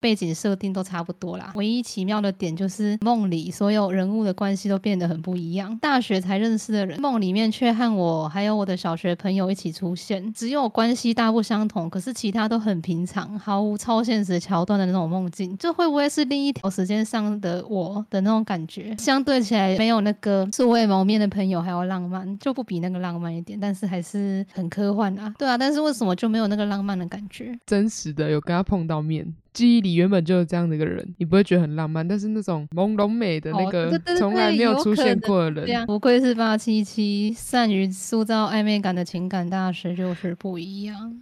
[0.00, 1.52] 背景设定都差不多啦。
[1.54, 5.76] 唯一奇妙的点就是梦里所有人物的关系都变得很不一样。
[5.78, 15.56] 大学才认识的人，梦里面却和我还有我的小学朋友一起出现，只有关系大不相同，可是其他都很平常，毫无超现实桥段的那种梦境。
[15.58, 18.96] 这会不会是另一条时间上的我的那种感觉？
[18.98, 25.34] 相对起来，没有那个素未谋面的朋友还要浪漫，就不比那个浪漫一点，但是还是很科幻啊。
[25.38, 27.58] 对啊，但是为什么就没有那个浪漫的感觉？
[27.66, 41.20] 真实的有跟他碰到面，记忆里原本就是这样的一个人，你不会觉得很浪漫，但是那种朦胧美的那个从来没有出现过的人，不愧是八七七，善于塑造暧昧感的情感大师，就是不一样。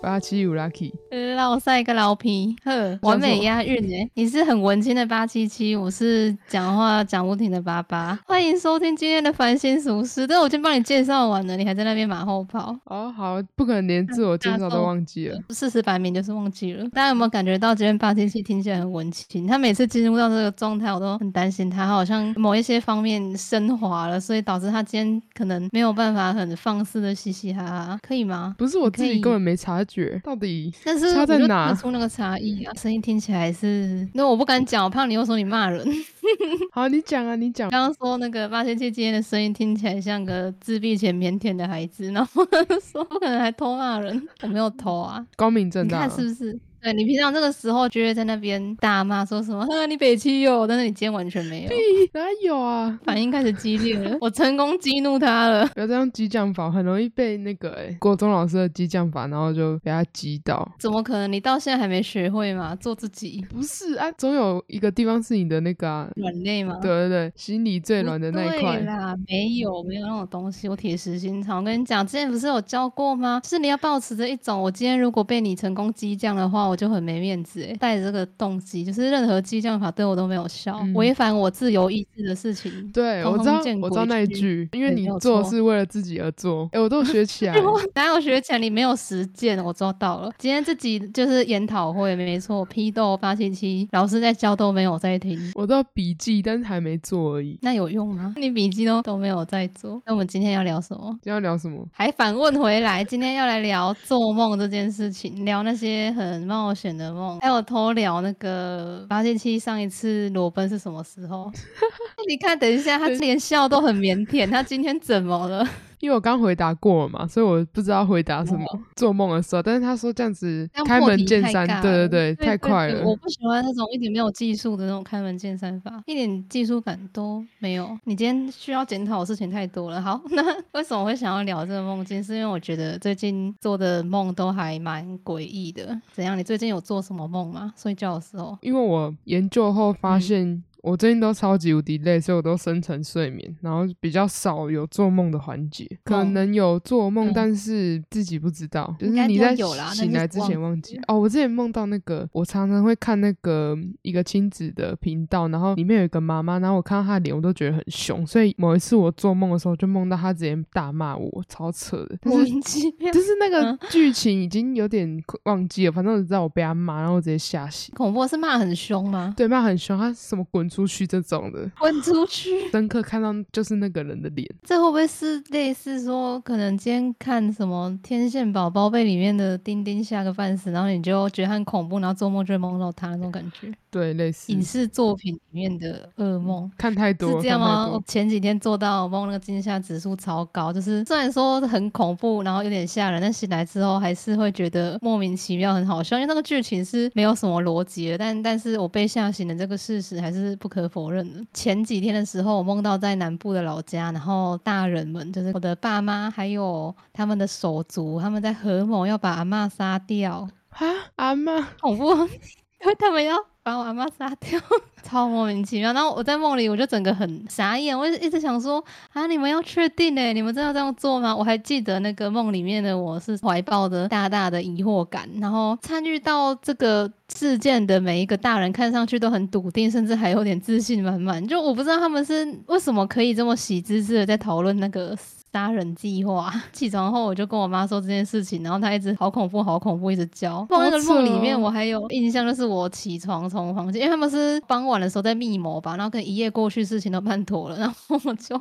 [0.00, 0.92] 八七五 lucky，
[1.36, 4.08] 老赛个老皮，呵，完美押韵哎！
[4.14, 8.16] 你是很文青的八七七，我是讲话讲不停的八八。
[8.24, 15.38] 欢迎收听今天的烦心俗事，但，我已经帮你介绍完了，你还在那边马后炮，哦好，不可能连自我介绍都忘记了。
[15.50, 16.88] 事实摆明就是忘记了。
[16.90, 19.48] 大家有没有感觉到今天八七七听起来很文青？
[19.48, 28.54] 他每次进入到这个状态，我都很担心他好像某一些方面升华了，所以导致他今天可能没有办法很放肆的嘻嘻哈哈，可以吗？
[28.56, 34.06] 不是我自己根本没察觉，到底 但是差在哪出那个差异啊，声音听起来是……
[34.14, 35.84] 那我不敢讲，我怕你又说你骂人。
[36.72, 37.70] 好，你讲啊，你讲。
[37.70, 42.44] 刚刚说那个八千七今天的声音听起来像个自闭且腼腆的孩子，然后
[42.80, 46.58] 说不可能还偷骂人，我没有偷啊，光明正大啊，看是不是？
[46.82, 51.70] 对你平常这个时候就会在那边大骂说什么“呵，你北七哟”，但是你今天完全没有，
[52.12, 52.98] 哪有啊？
[53.04, 55.66] 反应开始激烈了， 我成功激怒他了。
[55.74, 60.66] 不要这样激将法，很容易被那个哎、国中老师的激将法，然后就被他激到。
[60.78, 61.30] 怎么可能？
[61.32, 62.74] 你到现在还没学会吗？
[62.76, 66.78] 做自己，不是啊，总有一个地方是你的那个啊，软肋吗？
[66.80, 68.78] 对对对，心里最软的那一对块。
[68.80, 71.58] 啦，没有没有那种东西，我铁石心肠。
[71.58, 73.40] 我跟你讲，之前不是有教过吗？
[73.42, 77.62] 就是你要保持着一种，我今天如果被你成功激将的话，我就很没面子。
[77.62, 82.72] 哎，带着这个动机，就是任何激将法对我都没有效，嗯违、反我自由意志的事情。
[82.94, 86.68] 对，通我知道我知道那一句，因为你做是为了自己而做。
[86.72, 87.54] 哎、我都学起来。
[87.94, 88.58] 哪有学起来？
[88.58, 90.30] 你没有实践，我做到了。
[90.38, 95.38] 今天这集就是研讨会，没错，批斗八七七老师在教都没有在听。
[95.54, 97.58] 我都有笔记，但是还没做而已。
[97.60, 98.34] 那有用吗？
[98.36, 100.00] 你笔记都都没有在做。
[100.06, 101.10] 那我们今天要聊什么？
[101.22, 101.84] 今天要聊什么？
[101.92, 111.48] 还反问回来，今天要来聊做梦这件事情，聊那些很冒险的梦，还有偷聊那个八戒七上一次裸奔是什么时候？
[112.26, 115.64] 你看，等一下，他连笑都很腼腆，他今天怎么了？
[116.00, 118.64] 因为我刚回答过了嘛，所以我不知道回答什么。
[118.96, 123.04] 做梦的时候，但是他说这样子开门见山，太尬对对太快了。
[123.04, 127.96] 我不喜欢那种一点没有技术的那种开门见山法，一点技术感都没有。
[128.04, 130.00] 你今天需要检讨的事情太多了。
[130.00, 130.42] 好， 那
[130.72, 132.22] 为什么会想要聊这个梦境？
[132.22, 135.98] 是因为我觉得最近做的梦都还蛮诡异的。
[136.12, 136.36] 怎样？
[136.38, 137.72] 你最近有做什么梦吗？
[137.76, 138.56] 睡觉的时候？
[138.60, 145.88] 因为我研究后发嗯现，我最近都超级无敌累，所以我都深层睡眠，然后比较少有做梦的环节。
[146.04, 151.00] 可能有做梦，嗯但是自己不知道，就是你在醒来之前忘记。
[151.06, 162.16] 哦，我之前梦到那个，我常常会看那个一个亲子的频道，然后里面有一个妈妈，然后我看到她的脸，我都觉得很凶，所以某一次我做梦的时候，就梦到她直接大骂我，超扯的。
[162.20, 163.20] 但莫是名其妙就。
[163.28, 167.94] 是那个嗯剧情已经有点忘记了，反正我知道我被她骂，然后我直接吓醒。
[167.94, 169.34] 恐怖是骂很凶吗？
[169.36, 172.68] 对，骂很凶，她什么滚出去这种的，滚出去！
[172.70, 174.48] 深刻看到就是那个人的脸。
[174.64, 183.72] 这会不会是类似说，可能今天看什么《天线宝宝》被里面的丁丁吓个半死，然后你就觉得很恐怖，然后做梦就会梦到他那种感觉？
[183.90, 186.70] 对，类似影视作品里面的噩梦。
[186.76, 187.88] 看太多，是这样吗？
[187.88, 201.42] 我前几天做到梦那个惊吓指数超高，就是虽然说很恐怖，然后有点吓人，但醒来之后还是会觉得莫名其妙，很好笑，因为那个剧情是没有什么逻辑的，但但是我被吓醒的这个事实还是不可否认的。
[201.54, 212.10] 前几天的时候，我梦到在南部的老家，然后大人们就是我的爸妈还有他们的手足，他们在合谋要把阿嬷杀掉，啊，阿妈，恐怖，
[212.82, 213.36] 因为他们要
[213.68, 214.58] 把我阿妈杀掉，
[215.04, 215.92] 超莫名其妙。
[215.92, 218.82] 然后我在梦里，我就整个很傻眼，我一直一直想说
[219.12, 220.32] 啊，你们要确定呢？
[220.32, 221.36] 你们真的要这样做吗？
[221.36, 231.46] 我还记得那个梦里面的我是怀抱着大大的疑惑感，然后参与到这个事件的每一个大人看上去都很笃定，甚至还有点自信满满。
[231.46, 235.14] 就我不知道他们是为什么可以这么喜滋滋的在讨论那个。
[235.58, 236.52] 杀人计划。
[236.72, 240.64] 起床后我就跟我妈说这件事情，然后她一直好恐怖，好恐怖，一直叫。
[240.70, 248.60] 梦那个梦里面，我还有印象，就是我起床从房间，因为他们是傍晚的时候在密谋吧，然后跟一夜过去，事情都办妥了， 然后我就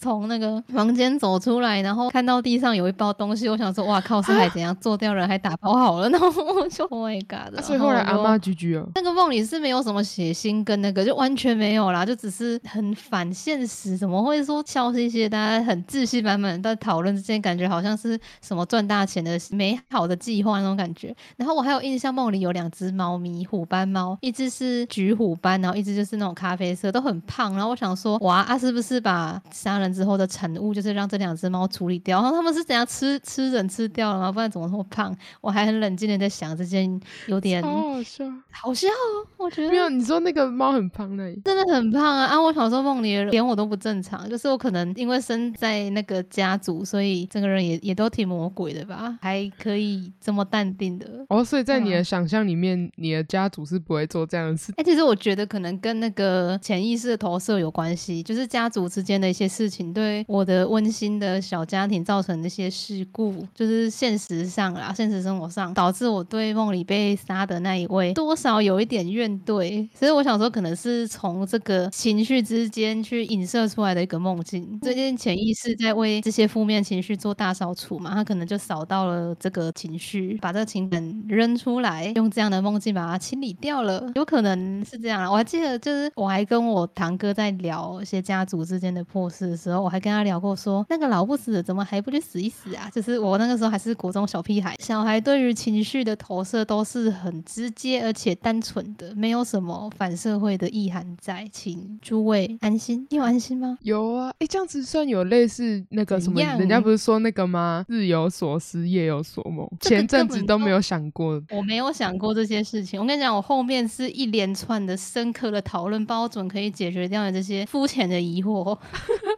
[0.00, 7.60] 从那个房间走出来，然后看到地上有一包东西，我想说哇靠，是还怎样做掉人，还打包好了， 然后我就 Oh my god！
[7.62, 17.04] 所以后来阿妈居居啊，那个梦里是没有什么血腥跟那个，就完全没有啦，就只是很反现实，怎么会说笑嘻嘻，大家很自信满满在讨。
[17.04, 21.14] 论之间感觉好像是什么赚大钱的美好的计划那种感觉。
[21.36, 27.52] 然后我还有印象，梦里有两只猫咪，虎斑猫，一只是橘虎斑，然后一只就是那种咖啡色，都很胖。
[27.52, 32.22] 然后我想说，哇啊，是不是把杀人之后的产物就是让这两只猫处理掉？
[32.22, 34.32] 然后他们是怎样吃吃人吃掉了吗？
[34.32, 35.14] 不然怎么那么胖？
[35.42, 38.88] 我还很冷静的在想这件有点好笑，好笑。
[39.36, 42.24] 我觉得没有，你说那个猫很胖那，真的很胖啊！
[42.26, 46.84] 啊，我小时候梦里连我都不正常，就是我可能因为生在那个家族。
[46.84, 51.42] 所以整个人也也都挺魔鬼的吧，还可以这么淡定的哦。
[51.42, 54.72] 所以在你的想象里面，你的家族是不会做这样的事。
[54.76, 69.88] 哎，其实我觉得可能跟那个潜意识的投射有关系，就是家族之间的一些事情对我的温馨的小家庭造成那些事故，就是现实上啦，现实生活上导致我对梦里被杀的那一位多少有一点怨怼。
[69.94, 76.74] 所以我想说，可能是从这个情绪之间去影射出来的一个梦境，最近潜意识在为这些负面。
[76.84, 85.30] 情绪做大扫除嘛，他可能就扫到了这个情绪，把这个情感扔出来，用这样的梦境把它清理掉了，有可能是这样。
[85.30, 92.90] 我还记得，就是我还跟我堂哥在聊一些家族之间的破事的时候，我还跟他聊过，说那个老不死的怎么还不去死一死啊？
[92.92, 103.06] 就是我那个时候还是国中小屁孩，小孩对于情绪的投射都是很直接而且单纯的，没有什么反社会的意涵在，请诸位安心。
[103.10, 103.78] 你有安心吗？
[103.82, 106.80] 有啊，哎，这样子算有类似那个什么人家。
[106.84, 107.82] 不是说那个吗？
[107.88, 109.66] 日有所思，夜有所梦。
[109.80, 113.00] 前阵子都没有想过，我没有想过这些事情。
[113.00, 118.78] 我跟你讲，我后面是一连串的深刻的讨论，包准可以解决掉你这些肤浅的疑惑。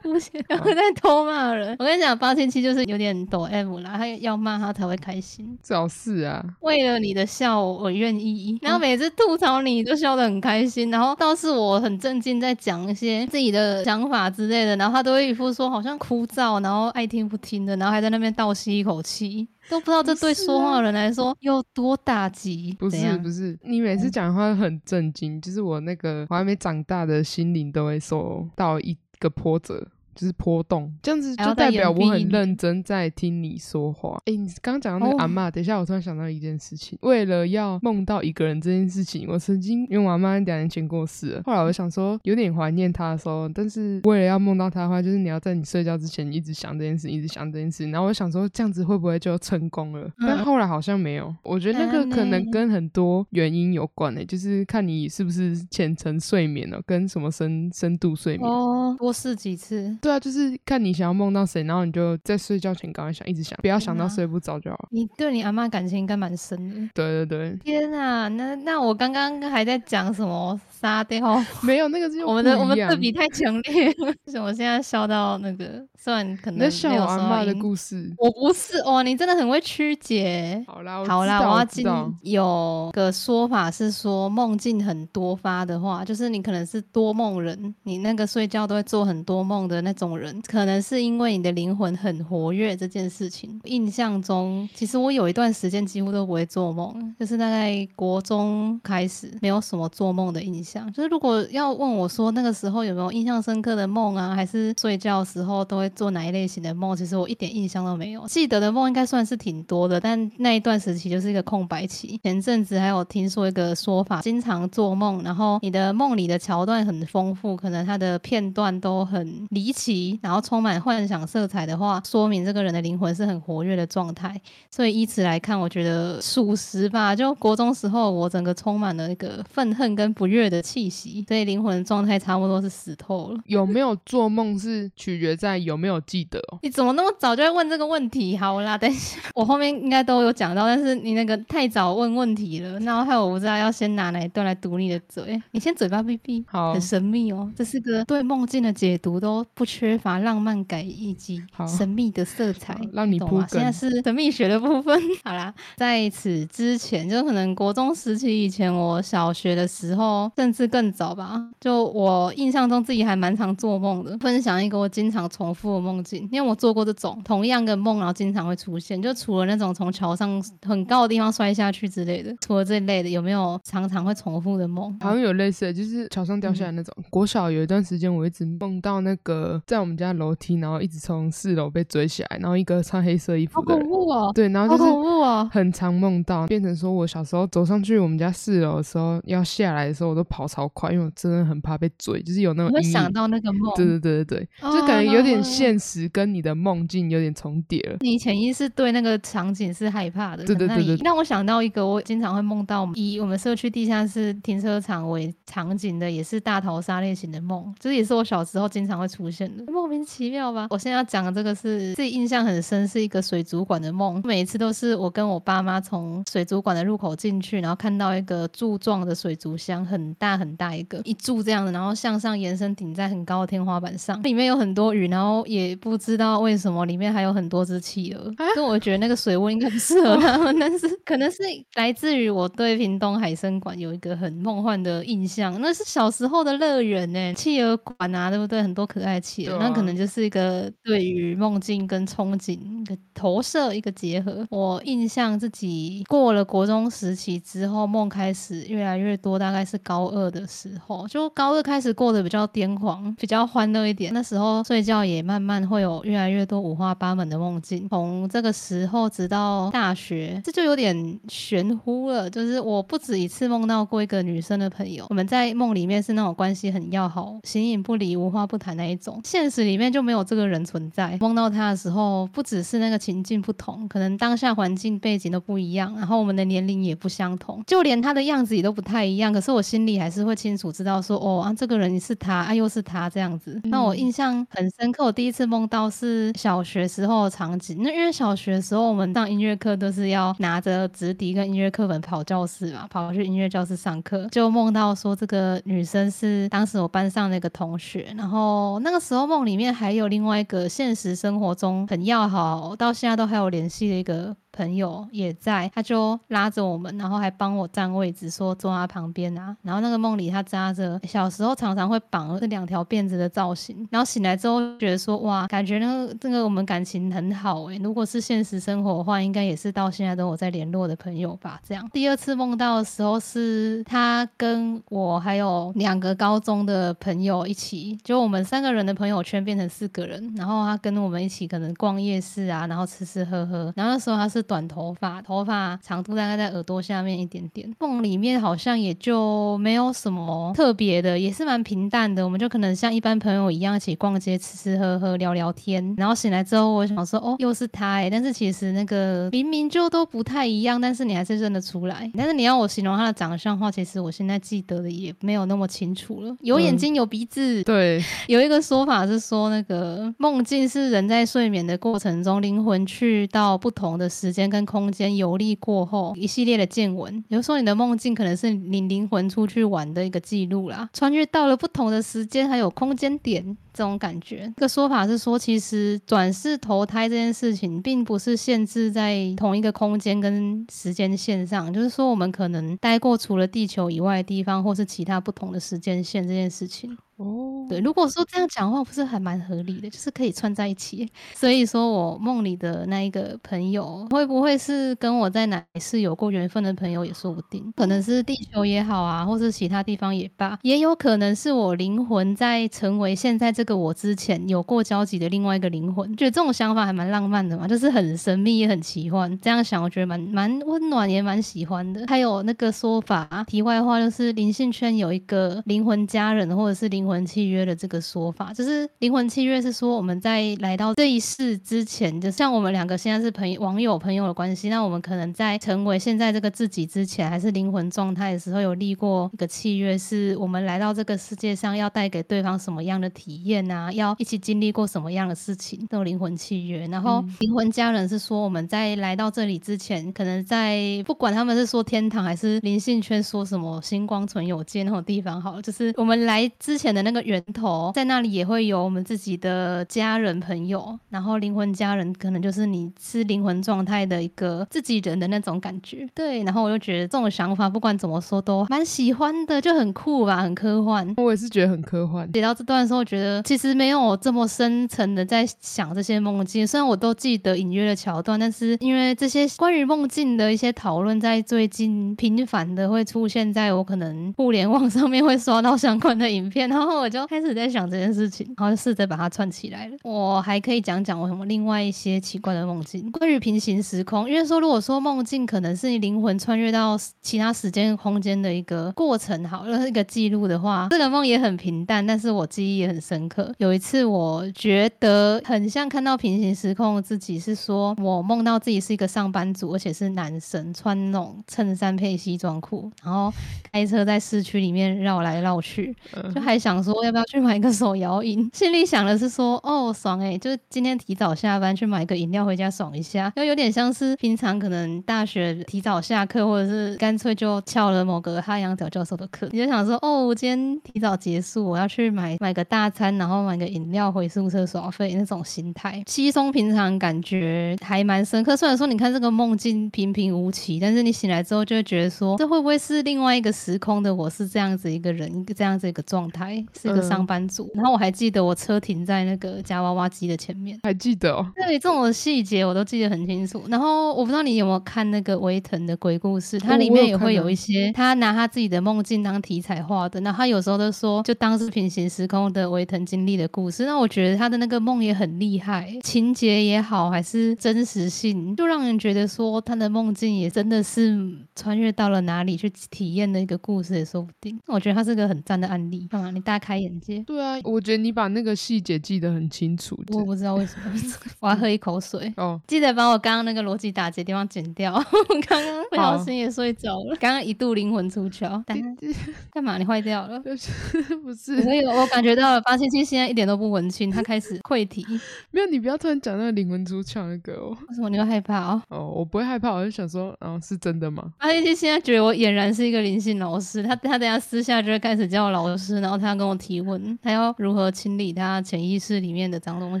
[0.02, 1.76] 肤浅，然后在偷骂人。
[1.78, 5.58] 我跟你讲，八千七就是有点抖 M 啦，他要骂他才会开心。
[5.62, 6.42] 找事啊！
[6.60, 8.58] 为了你的笑，我愿意。
[8.62, 17.26] 然后每次吐槽你都笑得很开心，然后倒是我很正经，在讲一些自己的想法之类的，然后他都会一副说好像枯燥，然后爱听。
[17.26, 22.72] 不听的，然后还在那边倒吸一口气，都不知道这对说话的人来说有多打击。
[22.78, 29.88] 不是不是，你每次讲话很震惊，就是我那个我还没长大的心灵都会受到一个波折。
[30.16, 34.18] 就是波动，这样子就代表我很认真在听你说话。
[34.24, 47.88] 哎，你刚刚讲到那个阿妈，等一下我突然想到一件事情，为了要梦到一个人这件事情，我曾经因为我阿妈两年前过世了，后来我想说有点怀念她的时候，但是为了要梦到她的话，就是你要在你睡觉之前一直想这件事，一直想这件事。
[47.90, 50.10] 然后我想说这样子会不会就成功了？
[50.18, 51.34] 但后来好像没有。
[51.42, 59.96] 我觉得那个可能跟很多原因有关诶，就是看你是不是浅层睡眠了，跟什么深深度睡眠哦，多试几次。
[60.06, 64.88] 对啊，就是看你想要梦到谁，然后你就在睡觉前赶快想，一直想，不要想到睡不着就好。
[64.92, 66.76] 你对你阿妈感情应该蛮深的。
[66.94, 67.58] 对对对。
[67.64, 70.60] 天啊，那那我刚刚还在讲什么？
[70.80, 71.42] 杀掉？
[71.62, 73.86] 没有，那个是我们的我们对比太强烈。
[73.98, 75.84] 为什么现在笑到那个？
[75.98, 78.12] 虽然可能在笑我阿妈的故事。
[78.18, 80.62] 我不是哇，你真的很会曲解。
[80.68, 81.84] 好啦，好啦，我要进。
[82.22, 93.60] 有个说法是说，梦境很多发的话，就是你可能是多梦人，你那个睡觉都会做很多梦的那种人，可能是因为你的灵魂很活跃这件事情。
[93.64, 100.65] 印象中，其实我有一段时间几乎都不会做梦，就是大概国中开始，没有什么做梦的印象。
[100.92, 106.96] 就是如果要问我说那个时候有没有印象深刻的梦啊，还是睡觉时候都会做哪一类型的梦？
[106.96, 108.26] 其实我一点印象都没有。
[108.26, 112.18] 记得的梦应该算是挺多的，但那一段时期就是一个空白期。
[112.24, 124.40] 前阵子还有听说一个说法，经常做梦，然后你的梦里的桥段很丰富，可能它的片段都很离奇，然后充满幻想色彩的话，说明这个人的灵魂是很活跃的状态。
[124.70, 127.14] 所以以此来看，我觉得属实吧。
[127.14, 130.55] 就国中时候，我整个充满了一个愤恨跟不悦的。
[130.62, 133.40] 气息，所以灵魂状态差不多是死透了。
[133.46, 136.58] 有没有做梦是取决在有没有记得哦。
[136.62, 138.36] 你怎么那么早就会问这个问题？
[138.36, 145.40] 好啦，等一下我后面应该都有讲到，但是你那个太早问问题了，那害我不知道要先拿哪一段来堵你的嘴。
[145.52, 147.50] 你先嘴巴闭闭，好，很神秘哦。
[147.56, 153.34] 这是个对梦境的解读都不缺乏浪漫感以及神秘的色彩，让你懂吗？
[153.34, 155.00] 铺梗现在是神秘学的部分。
[155.24, 164.16] 好啦，在此之前，就可能国中时期以前，我小学的时候，甚至更早吧，就我印象中自己还蛮常做梦的。
[164.18, 169.00] 分享一个我经常重复的梦境，因为我做过这种同样的梦，然后经常会出现。
[169.00, 174.96] 就除了那种从桥上很高的地方摔下去之类的，除了这一类的，有没有常常会重复的梦？
[175.00, 176.94] 好像有类似的，就是桥上掉下来那种。
[177.10, 184.32] 国小有一段时间，我一直梦到那个在我们家楼梯，然后一直从四楼被追起来，然后一个穿黑色衣服的人，恐怖哦！
[184.34, 185.48] 对，然后就是恐怖哦！
[185.52, 192.92] 很常梦到，变成说我小时候走上去我们家四楼的时候，要下来的时候，我都跑超快，因为我真的很怕被追，就是有那种阴影。
[192.92, 197.96] 想到那个梦，对对对对对，哦就感觉有点哦现实跟你的梦境有点重叠了。
[198.00, 210.66] 你潜意识对那个场景是害怕的，对对对对让我想到一个，我经常会梦到以我们社区地下室停车场为场景的，也是大逃杀类型的梦，这也是我小时候经常会出现的，莫名其妙吧？
[210.70, 231.42] 我现在要讲的这个是自己印象很深，是一个水族馆的梦，每一次都是我跟我爸妈从水族馆的入口进去，然后看到一个柱状的水族箱，很大很大一个，一柱这样的，然后向上延伸顶在很高的天花板上，里面有很多鱼，然后也不知道为什么里面还有很多只企鹅，所以我觉得那个水温应该不适合它们， 但是可能是
[231.74, 238.62] 来自于我对屏东海参馆有一个很梦幻的印象，那是小时候的乐园呢，企鹅馆啊，对不对？
[238.62, 244.46] 很多可爱的企鹅，啊那可能就是一个对于梦境跟憧憬一个投射一个结合。
[244.48, 254.12] 我印象自己过了国中时期之后，梦开始越来越多，大概是高二二的时候，就高二开始过得比较癫狂，比较欢乐一点。
[254.14, 257.86] 那时候睡觉也慢慢会有越来越多五花八门的梦境。
[257.88, 262.28] 从这个时候直到大学，这就有点玄乎了。
[262.30, 271.16] 就是我不止一次梦到过一个女生的朋友，我们在梦里面是那种关系很要好、形影不离、无话不谈那一种，现实里面就没有这个人存在。
[271.20, 279.32] 梦到他的时候，不只是那个情境不同，可能当下环境背景都不一样，然后我们的年龄也不相同，就连他的样子也都不太一样。
[279.32, 283.60] 可是我心里还是会清楚知道说，哦啊，这个人是他，啊又是他这样子。
[283.64, 287.78] 那我印象很深刻，我第一次梦到是小学时候的场景。
[287.80, 309.54] 那因为小学的时候我们上音乐课都是要拿着纸笛跟音乐课本跑教室嘛，跑去音乐教室上课，就梦到说这个女生是当时我班上的一个同学，然后那个时候梦里面还有另外一个现实生活中很要好，到现在都还有联系的一个朋友也在，他就拉着我们，然后还帮我占位置，说坐他旁边啊。
[309.62, 321.60] 然后那个梦里他扎着小时候常常会绑这两条辫子的造型，然后醒来之后觉得说哇，感觉那个这个我们感情很好诶、如果是现实生活的话，应该也是到现在都有在联络的朋友吧。
[321.66, 333.72] 这样第二次梦到的时候是他跟我还有两个高中的朋友一起，就我们三个人的朋友圈变成四个人，然后他跟我们一起可能逛夜市啊，然后吃吃喝喝。
[333.76, 337.70] 然后那时候他是短头发，头发长度大概在耳朵下面一点点。
[337.78, 342.24] 梦里面好像也就没有什么特别的，也是蛮平淡的。
[342.24, 345.94] 我们就可能像一般朋友一样一起逛街、吃吃喝喝、聊聊天。
[345.96, 352.10] 然后醒来之后，我想说，哦，又是他哎、但是其实那个明明就都不太一样，但是你还是认得出来。
[352.16, 356.36] 但是你要我形容他的长相的话，其实我现在记得的也没有那么清楚了。
[356.40, 367.24] 有眼嗯睛，有鼻子， 对，有一个说法是说，那个梦境是人在睡眠的过程中，灵魂去到不同的时间跟空间游历过后，一系列的见闻。
[367.28, 373.56] 有时候你的梦境可能是你灵魂出去玩的一个记录啦，穿越到了不同的时间还有空间点。
[373.76, 386.96] 这种感觉，这个说法是说，其实转世投胎这件事情，并不是限制在同一个空间跟时间线上，就是说，我们可能待过除了地球以外的地方，或是其他不同的时间线这件事情。
[387.16, 391.10] 哦，对，如果说这样讲话，不是还蛮合理的，就是可以串在一起。
[391.34, 406.16] 所以说我梦里的那一个朋友，会不会是跟我在哪一世有过缘分的朋友也说不定，可能是地球也好啊，或是其他地方也罢，也有可能是我灵魂在成为现在这个我之前有过交集的另外一个灵魂。
[406.16, 409.38] 觉得这种想法还蛮浪漫的嘛，就是很神秘也很奇幻。
[409.40, 412.06] 这样想，我觉得蛮蛮温暖，也蛮喜欢的。
[412.06, 436.86] 还有那个说法，题外话就是灵性圈有一个灵魂家人或者是灵魂契约的这个说法，就是灵魂契约是说我们在来到这一世之前，就像我们两个现在是朋友网友朋友的关系，那我们可能在成为现在这个自己之前，还是灵魂状态的时候，有立过一个契约，是我们来到这个世界上要带给对方什么样的体验啊，要一起经历过什么样的事情，这种灵魂契约。
[436.88, 456.06] 然后灵魂家人是说我们在来到这里之前，可能在不管他们是说天堂还是灵性圈说什么星光存有界那种地方好了，就是我们来之前的那个源头，在那里也会有我们自己的家人朋友，然后灵魂家人可能就是你是灵魂状态的一个自己人的那种感觉。
[456.14, 461.14] 对，然后我就觉得这种想法不管怎么说都蛮喜欢的，就很酷吧，很科幻。
[461.16, 462.28] 我也是觉得很科幻。
[462.32, 479.96] 写到这段的时候，觉得其实没有这么深层的在想这些梦境，虽然我都记得隐约的桥段，但是因为这些关于梦境的一些讨论，在最近频繁的会出现在我可能互联网上面会刷到相关的影片，然后我就开始在想这件事情，然后就试着把它串起来了。
[480.02, 493.52] 我还可以讲讲我什么另外一些奇怪的梦境，关于平行时空，因为说如果说梦境可能是你灵魂穿越到其他时间空间的一个过程，好了一个记录的话，这个梦也很平淡，但是我记忆也很深刻。
[493.58, 503.32] 有一次我觉得很像看到平行时空的自己，是说我梦到自己是一个上班族，而且是男生，穿那种衬衫配西装裤，然后
[503.72, 505.94] 开车在市区里面绕来绕去，
[506.34, 528.56] 就还想说要不要去买个手摇饮，心里想的是说哦爽哎，就是今天提早下班去买个饮料回家爽一下，又有点像是平常可能大学提早下课，或者是干脆就翘了某个哈洋角教授的课，你就想说哦，今天提早结束，我要去买买个大餐，然后买个饮料回宿舍耍废那种心态，稀松平常感觉还蛮深刻。
[528.56, 537.70] 虽然说你看这个梦境平平无奇，但是你醒来之后就会觉得说，这会不会是另外一个时空的我是这样子一个人，一个这样子一个状态，是一个上班族。
[537.74, 541.46] 然后我还记得我车停在那个夹娃娃机的前面，还记得哦。
[541.54, 543.62] 对，这种细节我都记得很清楚。
[543.68, 550.20] 然后我不知道你有没有看那个维腾的鬼故事，它里面也会有一些他拿他自己的梦境当题材画的。
[550.20, 553.86] 那他有时候都说，就当是平行时空的维腾经历的故事。
[553.86, 561.16] 那我觉得他的那个梦也很厉害，情节也好，还是真实性，就让人觉得说他的梦境也真的是
[561.54, 564.58] 穿越到了哪里去体验的一个故事也说不定。
[564.66, 566.30] 我觉得他是个很赞的案例，干嘛？
[566.32, 567.20] 你大开眼界。
[567.20, 569.96] 对啊，我觉得你把那个细节记得很清楚。
[570.08, 570.92] 我不知道为什么，
[571.40, 572.32] 我要喝一口水。
[572.36, 574.94] 哦，记得把我刚刚那个逻辑打结地方剪掉。
[574.94, 578.62] 我刚刚不小心也睡着了， 刚刚一度灵魂出窍。
[579.52, 579.78] 干嘛？
[579.78, 580.40] 你坏掉了？
[580.40, 585.06] 不是，所以我感觉到了八七七现在一点都不文青， 他开始溃体。
[585.50, 587.76] 没有，你不要突然讲那个灵魂出窍那个哦。
[587.88, 588.82] 为什么你会害怕哦？
[588.88, 591.32] 哦，我不会害怕，我就想说，哦，是真的吗？
[591.38, 600.00] 八七七现在觉得我俨然是一个灵性老师，他他等下私下就会开始叫我老师，然后他要跟我提问，他要如何清理他潜意识里面的脏东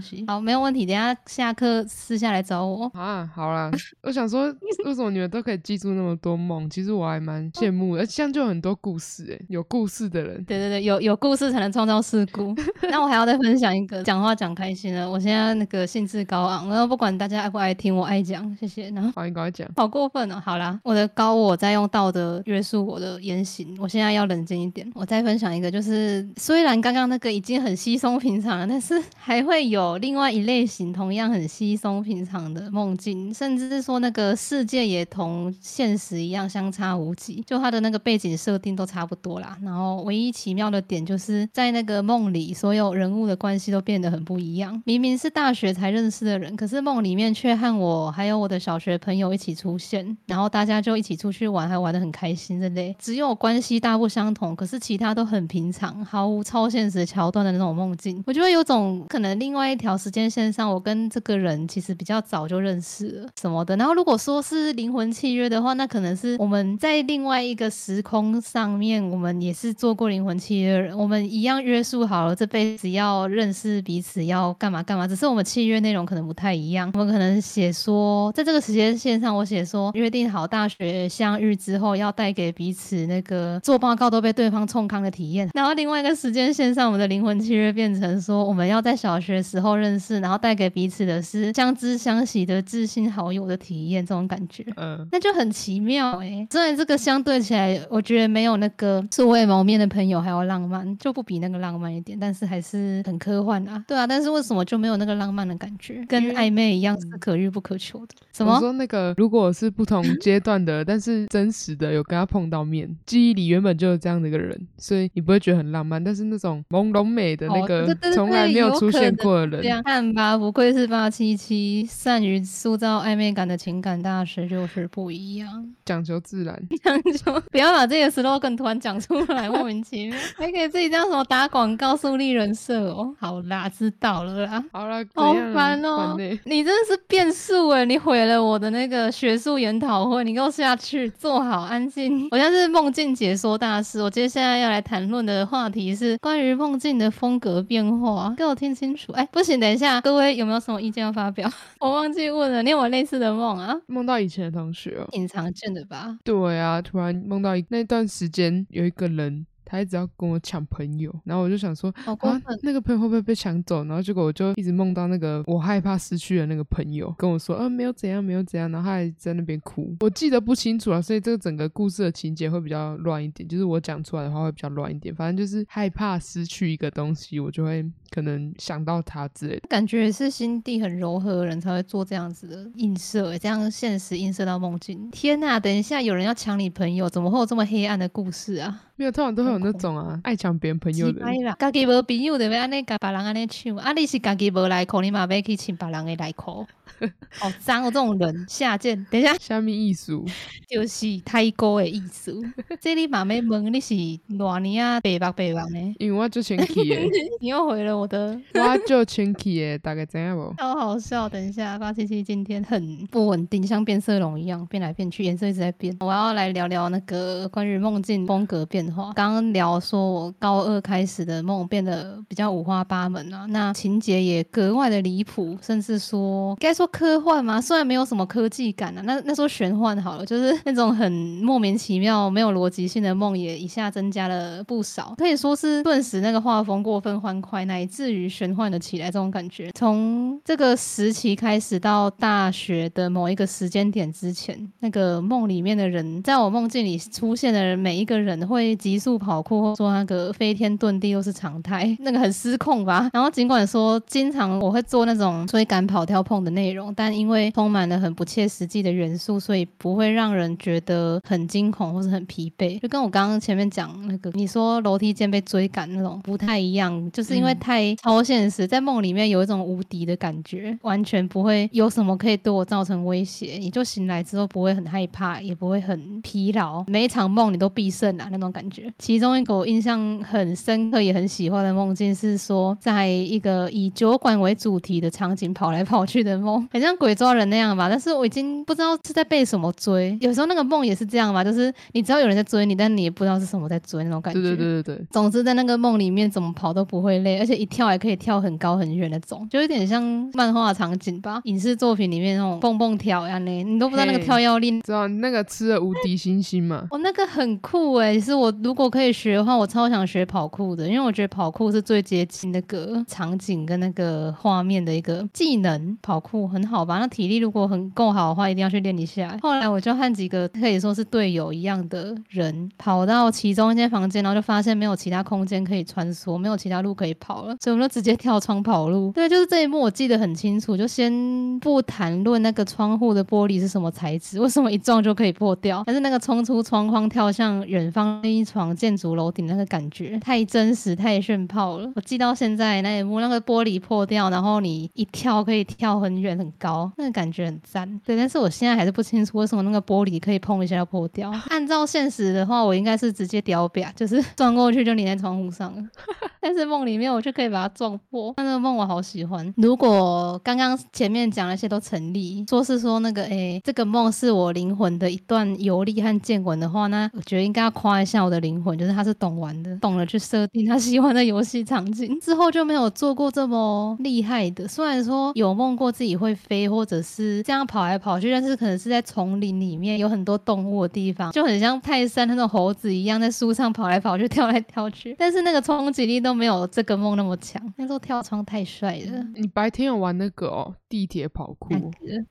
[0.00, 0.24] 西。
[0.26, 3.30] 好，没有问题，等下下课私下来找我啊。
[3.34, 3.70] 好啦，
[4.02, 4.46] 我想说，
[4.84, 6.68] 为什么你们都可以记住那么多梦？
[6.70, 10.42] 其实我还蛮羡慕，而且像就很多故事，哎，有故事的人。
[10.44, 12.54] 对对对，有有故事才能创造事故。
[12.90, 18.88] 那我还要再分享一个，讲话讲开心了，我现在那个兴致高昂，然后不管大家爱不爱听，我爱讲，谢谢。
[18.90, 20.40] 然后欢迎赶快讲，好过分哦。
[20.44, 24.88] 好啦，我的高我在用道德约束我的言行，我现在要冷静一点。
[24.94, 39.56] 我再分享一个，就是虽然刚刚那个已经很稀松平常了，但是还会有另外一类型同样很稀松平常的梦境，甚至是说那个世界也同现实一样相差无几，就它的那个背景设定都差不多啦。
[39.62, 44.80] 然后唯一奇妙的点就是在那个梦里，所有人物的关系都变得很不一样。
[44.84, 52.94] 明明是大学才认识的人，可是梦里面却和我还有我的小学朋友一起出现，然后大家就一起出去玩，还玩得很开心，之类。
[52.98, 58.22] 只有关系大不相同，可是其他都很平常，毫无超现实桥段的那种梦境。
[58.26, 63.76] 我觉得有种可能，另外一条时间线上，我跟这个人其实比较早就认识了什么的。
[63.76, 75.06] 然后如果说是灵魂契约的话，那可能是我们在另外一个时空上面，我们也是做过灵魂契约的人，我们一样约束好了这辈子要认识彼此，要干嘛干嘛。
[75.06, 76.90] 只是我们契约内容可能不太一样。
[76.94, 85.48] 我们可能写说，在这个时间线上，我写说约定好大学相遇之后，要带给彼此那个做报告都被对方冲康的体验。
[85.54, 96.46] 然后另外一个时间线上，我们的灵魂契约变成说，我们要在小学时候认识，然后带给彼此的是相知相惜的知心好友的体验，这种感觉，嗯，那就很奇妙哎。
[96.50, 103.84] 虽然这个相对起来，我觉得没有那个素未谋面的朋友还要浪漫，就不比那个浪漫一点，但是还是很科幻啊。
[103.86, 106.04] 对啊，但是为什么就没有那个浪漫的感觉？
[106.08, 108.14] 跟暧昧一样是可遇不可求的。
[108.32, 108.54] 什么？
[108.54, 116.02] 我说那个如果是不同阶段的，但是真实的有跟他碰到面，记忆里原本就有这样的一个人，所以你不会觉得很浪漫。
[116.02, 133.12] 但是那种朦胧美的那个从来没有出现过的人，这样看吧，不愧是八七七，善于塑造暧昧感的情感大师，就是不一样，讲求自然， 讲究不要把这个 slogan 突然讲出来，莫名其妙，还可以自己这样什么打广告树立人设哦。
[133.18, 134.64] 好啦，知道了啦。
[134.72, 142.28] 好了，好烦哦，你真的是变数哎，你毁了我的那个学术研讨会，你给我下去，坐好安静。
[142.30, 149.10] 我现在是梦境解说大师，我接下来要来谈论的话题是关关于梦境的风格变化，给我听清楚。
[149.14, 151.50] 哎，不行，等一下，各位有没有什么意见要发表？
[151.80, 153.74] 我忘记问了，你有类似的梦啊？
[153.86, 155.08] 梦到以前的同学哦。
[155.12, 156.18] 挺常见的吧？
[156.22, 159.46] 对啊，突然梦到一那段时间有一个人。
[159.66, 163.84] 他一直要跟我抢朋友，然后我就想说，啊，那个朋友会不会被抢走？
[163.84, 169.94] 然后结果我就一直梦到那个我害怕失去的那个朋友跟我说，啊，没有怎样，没有怎样，然后他还在那边哭。
[170.00, 175.14] 我记得不清楚了，所以这个整个故事的情节会比较乱一点，就是我讲出来的话会比较乱一点。
[175.14, 179.66] 反正就是害怕失去一个东西，我就会可能想到他之类的。
[179.68, 185.10] 感觉是心地很柔和的人才会做这样子的映射，这样现实映射到梦境。
[185.10, 188.84] 天呐，等一下有人要抢你朋友，怎么会有这么黑暗的故事啊？
[188.98, 191.20] 没有，通常都会有那种啊，爱抢别人朋友的。
[191.58, 193.76] 家己无朋友，就要安尼甲别人安尼抢。
[193.76, 196.66] 啊，你是家己无内裤，你嘛要去请别人的来口。
[197.38, 199.06] 好脏哦，这种人下贱。
[199.10, 200.26] 等一下，虾米艺术？
[200.68, 202.42] 就是太高的艺术。
[202.80, 203.94] 这里嘛要问你是
[204.28, 205.00] 哪年啊？
[205.00, 205.94] 北北北方呢？
[205.98, 206.96] 因为我就前期的。
[207.40, 208.40] 你又回了我的。
[208.54, 210.54] 我就前期的，大概怎样不？
[210.58, 211.28] 超好笑。
[211.28, 215.94] 等一下，八七七今天很不稳定，像变色龙一样变来变去，颜色一直在变。
[216.00, 219.12] 我要来聊聊那个关于梦境风格变化。
[219.14, 226.85] 刚刚聊说我高二开始的梦变得比较五花八门啊，那情节也格外的离谱，甚至说该说。
[226.86, 227.60] 科幻吗？
[227.60, 231.10] 虽然没有什么科技感啊，那那说玄幻好了，就是那种很
[231.42, 239.06] 莫名其妙、没有逻辑性的梦也一下增加了不少，可以说是顿时那个画风过分欢快，乃至于玄幻了起来。
[239.06, 253.08] 这种感觉，从这个时期开始到大学的某一个时间点之前，那个梦里面的人，在我梦境里出现的每一个人会急速跑酷，或说那个飞天遁地又是常态，那个很失控吧。
[253.14, 256.66] 然后尽管说经常我会做那种追赶、跑、跳、碰的内。
[256.94, 262.78] 但因为充满了很不切实际的元素，所以不会让人觉得很惊恐或是很疲惫。
[262.80, 273.56] 就跟我刚刚前面讲那个，你说楼梯间被追赶那种不太一样，就是因为太超现实，在梦里面有一种无敌的感觉，完全不会有什么可以对我造成威胁。
[273.58, 278.92] 你就醒来之后不会很害怕，也不会很疲劳，每一场梦你都必胜啊那种感觉。
[278.98, 286.65] 其中一个我印象很深刻也很喜欢的梦境是说，在一个以酒馆为主题的场景跑来跑去的梦。
[286.70, 290.16] 很像鬼抓人那样吧，但是我已经不知道是在被什么追。
[290.20, 294.40] 有时候那个梦也是这样吧，就是你知道有人在追你，但你也不知道是什么在追那种感觉。
[294.40, 295.06] 对对对对对。
[295.10, 300.02] 总之在那个梦里面怎么跑都不会累，而且一跳还可以跳很高很远那种，就有点像
[300.34, 304.80] 漫画场景吧，影视作品里面那种蹦蹦跳呀那，你都不知道那个跳跃力。
[304.82, 306.86] 知道那个吃了无敌星星嘛？
[306.90, 316.46] 哦，那个很酷哎，是我如果可以学的话，我超想学跑酷的，因为我觉得跑酷是最接近那个场景跟那个画面的一个技能，跑酷。
[316.56, 316.98] 很好吧？
[316.98, 319.36] 那体力如果很够好的话，一定要去练一下。
[319.42, 329.12] 后来我就和几个可以说是队友一样的人，跑到其中一间房间，然后就发现没有其他空间可以穿梭，没有其他路可以跑了，所以我们就直接跳窗跑路。
[329.12, 330.74] 对，就是这一幕我记得很清楚。
[330.74, 331.12] 就先
[331.60, 341.92] 不谈论那个窗户的玻璃是什么材质， 为什么一撞就可以破掉，但是那个冲出窗框跳向远方那一床建筑楼顶那个感觉太真实、太炫炮了。
[341.94, 346.36] 我记到现在那一幕，那个玻璃破掉，然后你一跳可以跳很远。
[346.46, 348.00] 很高，那个感觉很赞。
[348.04, 351.32] 对，但是我现在还是不清楚为什么那个玻璃可以碰一下要破掉。
[351.50, 355.82] 按照现实的话，我应该是直接掉表，就是撞过去就粘在窗户上了。
[356.40, 358.32] 但是梦里面我就可以把它撞破。
[358.36, 359.52] 那个梦我好喜欢。
[359.56, 372.16] 如果刚刚前面讲那些都成立，说是说那个诶，这个梦是我灵魂的一段游历和见闻的话，那我觉得应该要夸一下我的灵魂，就是他是懂玩的，懂了去设定他喜欢的游戏场景。
[372.20, 374.68] 之后就没有做过这么厉害的。
[374.68, 376.35] 虽然说有梦过自己会。
[376.36, 385.14] 飞或者是这样跑来跑去，但是可能是在丛林里面有很多动物的地方，就很像泰山那种猴子一样在树上跑来跑去、 跳来跳去。
[385.18, 387.60] 但是那个冲击力都没有这个梦那么强。
[387.76, 389.24] 那时候跳窗太帅了。
[389.34, 391.74] 你白天有玩那个哦，地铁跑酷？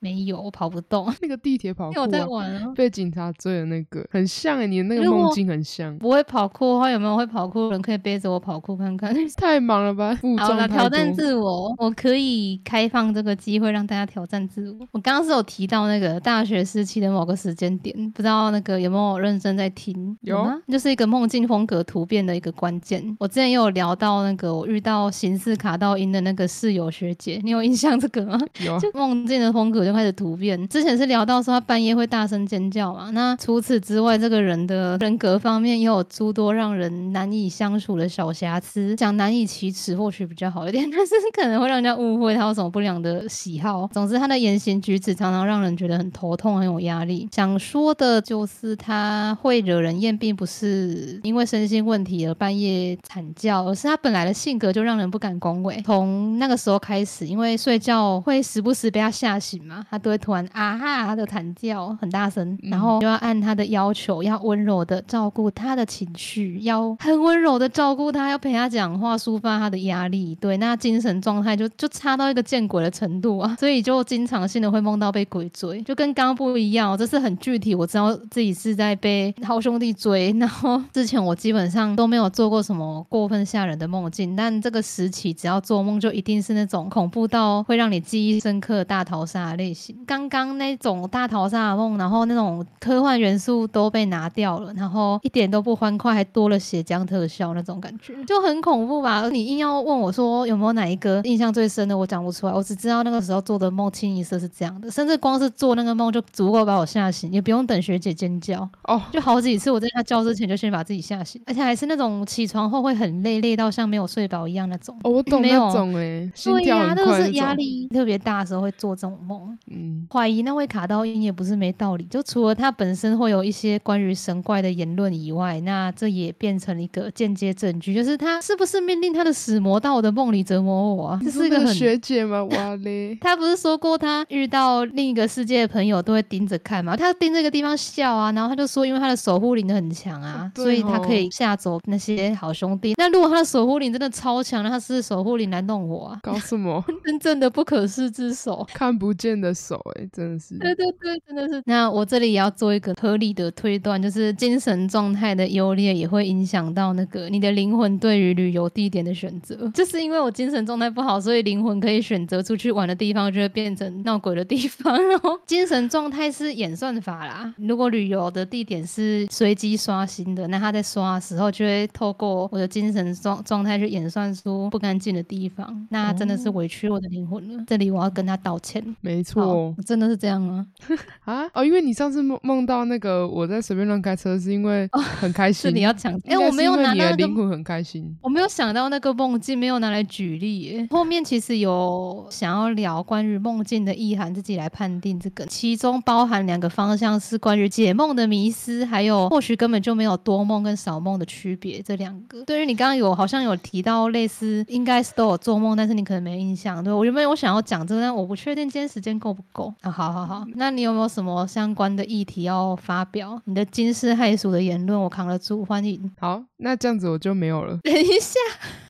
[0.00, 1.12] 没有，我跑不动。
[1.20, 2.72] 那个地铁跑酷，我在玩啊。
[2.76, 5.96] 被警察追的那个，很像哎，你的那个梦境很像。
[5.98, 9.14] 不会跑酷的话，有没有会跑酷的人可以背着我跑酷看看？
[9.36, 10.18] 太忙了吧？
[10.38, 14.86] 好了，挑战自我，我可以开放这个机会让大家挑战自我。
[14.92, 20.16] 我刚刚是有提到那个大学时期的某个时间点，不知道那个有没有认真在听？
[20.20, 20.58] 有吗？
[20.68, 23.16] 就是一个梦境风格突变的一个关键。
[23.18, 28.38] 我之前也有聊到那个我遇到要形式卡到音的那个室友学姐，你有印象这个吗？
[28.80, 30.66] 就梦境的风格就开始突变。
[30.68, 38.96] 之前是聊到说他半夜会大声尖叫嘛，那除此之外，这个人的人格方面也有诸多让人难以相处的小瑕疵。
[38.96, 43.85] 讲难以启齿或许比较好一点， 但是可能会让人家误会他有什么不良的喜好。
[43.92, 47.28] 总之，他的言行举止常常让人觉得很头痛、很有压力。
[47.32, 55.82] 想说的就是他会惹人厌，并不是因为身心问题而半夜惨叫，而是他本来的性格就让人不敢恭维。
[55.84, 70.34] 从那个时候开始，因为睡觉会时不时被他吓醒嘛，他都会突然啊哈的惨叫，很大声，然后就要按他的要求，要温柔的照顾他的情绪，要很温柔的照顾他，要陪他讲话，抒发他的压力。
[70.40, 89.96] 对，那精神状态就就差到一个见鬼的程度啊，所以就经常性的会梦到被鬼追，就跟刚刚不一样、这是很具体，我知道自己是在被好兄弟追，然后之前我基本上都没有做过什么过分吓人的梦境，但这个时期只要做梦就一定是那种恐怖到会让你记忆深刻大逃杀的类型。
[90.06, 99.28] 刚刚那种大逃杀的梦，然后那种科幻元素都被拿掉了，然后一点都不欢快，还多了血浆特效那种感觉，就很恐怖吧？
[99.28, 108.68] 你硬要问我说有没有哪一个印象最深的，我讲不出来，我只知道那个时候做的梦清一色是这样的，甚至光是做那个梦就足够把我吓醒，也不用等学姐尖叫。
[108.84, 114.96] 哦，就好几次我在她叫之前就先把自己吓醒，而且还是那种起床后会很累，累到像没有睡饱一样那种。
[115.02, 117.56] 哦，我懂那种哎，心对呀、跳很那个是压。
[117.56, 119.56] 力特别大的时候会做这种梦。
[119.70, 131.20] 嗯，怀疑那位卡到音也不是没道理，就除了他本身会有一些关于神怪的言论以外，那这也变成了一个间接证据，就是他是不是命令他的死魔到我的梦里折磨我啊？
[131.24, 132.44] 这是一个很学姐吗？
[132.44, 136.96] 哇嘞，他不是说过他遇到另一个世界的朋友都会盯着看嘛？
[136.96, 142.94] 他盯这个地方笑啊，然后他就说，因为他的守护灵很强啊，对所以他哦可以吓走那些好兄弟。
[142.96, 146.84] 那如果他的守护灵真的超强，那他是守护灵来弄我啊，搞什么？
[147.04, 148.66] 真正的不可视之手。
[148.74, 150.58] 看不见的手哎，真的是。
[150.58, 151.62] 对对对，真的是。
[151.66, 159.70] 那我这里也要做一个合理的推断，就是精神状态的优劣也会影响到那个你的灵魂对于旅游地点的选择。
[159.74, 164.96] 就是因为我精神状态不好，所以灵魂可以选择出去玩的地方就会变成闹鬼的地方。
[165.08, 177.64] 然后精神状态是演算法啦，如果旅游的地点是随机刷新的，那他在刷的时候就会透过我的精神状状态去演算出不干净的地方，那真的是委屈我的灵魂了。
[177.66, 178.82] 这里我要跟他道歉。
[179.00, 180.66] 没错真的是这样吗？
[181.24, 185.70] 啊哦，因为你上次梦梦到那个我在随便乱开车，是因为很开心。
[185.70, 186.18] 是你要讲？
[186.24, 188.16] 哎、我没有拿到那个灵魂很开心。
[188.22, 190.86] 我没有想到那个梦境，没有拿来举例。
[190.90, 201.82] 后面其实有想要聊关于梦境的意涵，自己来判定这个，其中包含两个方向是关于解梦的迷思，还有或许根本就没有多梦跟少梦的区别。
[201.82, 206.82] 这两个，对于你刚刚有好像有提到类似，应该是都有做梦，但是你可能没印象。
[206.82, 209.90] 对我原本我想要讲这个，但我不确定今天时间够不够啊。
[209.90, 213.40] 好好好，那你有没有什么相关的议题要发表？
[213.44, 216.10] 你的惊世骇俗的言论，我扛得住，欢迎。
[216.18, 217.78] 好，那这样子我就没有了。
[217.82, 218.38] 等一下，